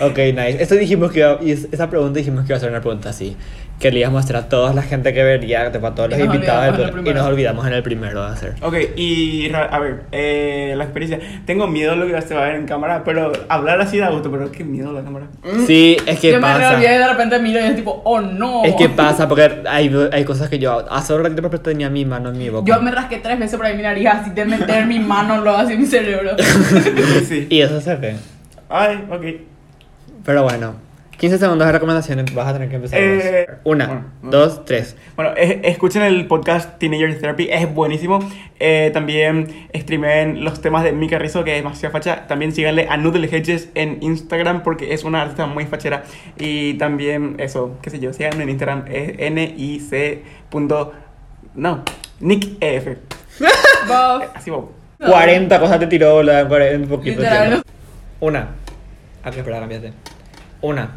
[0.00, 0.56] Ok, nice.
[0.62, 3.10] Esto dijimos que iba, y es- esa pregunta dijimos que iba a ser una pregunta
[3.10, 3.36] así.
[3.78, 6.18] Que le íbamos a mostrar a toda la gente que vería, tipo, a todos los
[6.18, 8.54] invitados del y nos olvidamos en el primero de hacer.
[8.62, 11.18] ok, y a ver, eh, la experiencia.
[11.46, 14.30] Tengo miedo lo que se va a ver en cámara, pero hablar así da gusto,
[14.30, 15.26] pero qué miedo la cámara.
[15.66, 16.74] Sí, es que yo me pasa.
[16.76, 18.64] olvidé y de repente miro y es tipo, oh no.
[18.64, 22.30] Es que pasa, porque hay, hay cosas que yo hace un ratito tenía mi mano
[22.30, 22.64] en mi boca.
[22.66, 25.56] Yo me rasqué tres veces por ahí mi nariz así de meter mi mano lo
[25.56, 26.30] hace en mi cerebro.
[27.28, 27.46] sí.
[27.50, 28.16] Y eso se ve.
[28.74, 29.24] Ay, ok.
[30.24, 30.74] Pero bueno,
[31.18, 32.98] 15 segundos de recomendaciones, vas a tener que empezar.
[33.00, 33.08] vos.
[33.24, 34.30] Eh, Una, bueno, no.
[34.30, 34.96] dos, tres.
[35.14, 38.18] Bueno, es- escuchen el podcast Teenager Therapy, es buenísimo.
[38.58, 42.26] Eh, también streamen los temas de Mika Rizzo, que es demasiado facha.
[42.26, 46.04] También síganle a Noodle Hedges en Instagram, porque es una artista muy fachera.
[46.38, 50.22] Y también, eso, qué sé yo, síganme en Instagram, es N-I-C.
[50.50, 50.92] punto-
[51.54, 51.84] No,
[52.20, 52.96] Nick EF.
[54.34, 54.64] Así vos.
[54.98, 57.48] 40 cosas te tiró la- en poquito Literal.
[57.48, 57.68] tiempo.
[58.20, 58.48] Una.
[59.24, 59.92] Ah, que espera, cambiate.
[60.60, 60.90] Una,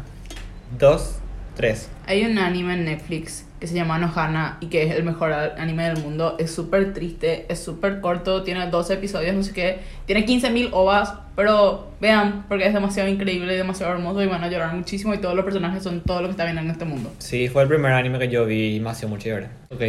[0.78, 1.18] dos,
[1.54, 1.88] tres.
[2.06, 5.84] Hay un anime en Netflix que se llama Nohana y que es el mejor anime
[5.84, 6.36] del mundo.
[6.38, 9.78] Es súper triste, es súper corto, tiene 12 episodios, no sé qué.
[10.06, 14.74] Tiene 15.000 ovas, pero vean, porque es demasiado increíble demasiado hermoso y van a llorar
[14.74, 17.12] muchísimo y todos los personajes son todo lo que está bien en este mundo.
[17.18, 19.50] Sí, fue el primer anime que yo vi y me hacía mucho llorar.
[19.70, 19.82] Ok.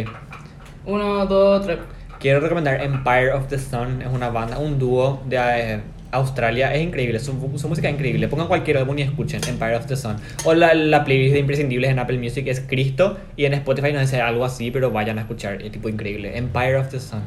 [0.86, 1.78] Uno, dos, tres.
[2.18, 4.02] Quiero recomendar Empire of the Sun.
[4.02, 5.80] Es una banda, un dúo de eh,
[6.10, 6.74] Australia.
[6.74, 8.28] Es increíble, su, su música es increíble.
[8.28, 10.16] Pongan cualquier álbum y escuchen Empire of the Sun.
[10.44, 13.18] O la, la playlist de imprescindibles en Apple Music es Cristo.
[13.36, 15.60] Y en Spotify no dice algo así, pero vayan a escuchar.
[15.62, 16.36] Es tipo increíble.
[16.36, 17.22] Empire of the Sun.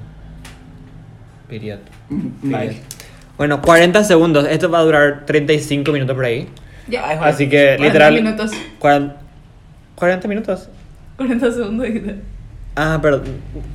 [1.47, 1.79] Period.
[2.41, 2.82] Nice.
[3.38, 4.45] Bueno, 40 segundos.
[4.49, 6.47] Esto va a durar 35 minutos por ahí.
[6.88, 7.07] Ya.
[7.07, 8.13] Ay, Así que 40 literal.
[8.13, 8.51] minutos.
[8.79, 9.15] 40,
[9.95, 10.69] 40 minutos.
[11.17, 11.88] 40 segundos.
[12.75, 13.23] Ah, perdón.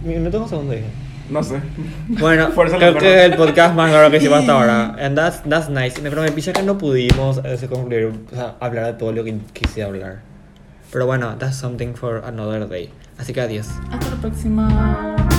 [0.04, 0.86] ¿Minutos o segundos dije?
[1.30, 1.60] No sé.
[2.08, 4.96] Bueno, Fuerza creo que es el podcast más largo que hicimos hasta ahora.
[4.98, 6.00] And that's, that's nice.
[6.00, 9.36] Pero me picha que no pudimos eh, concluir, o sea, hablar de todo lo que
[9.52, 10.20] quise hablar.
[10.92, 12.90] Pero bueno, that's something for another day.
[13.18, 13.68] Así que adiós.
[13.90, 15.35] Hasta la próxima.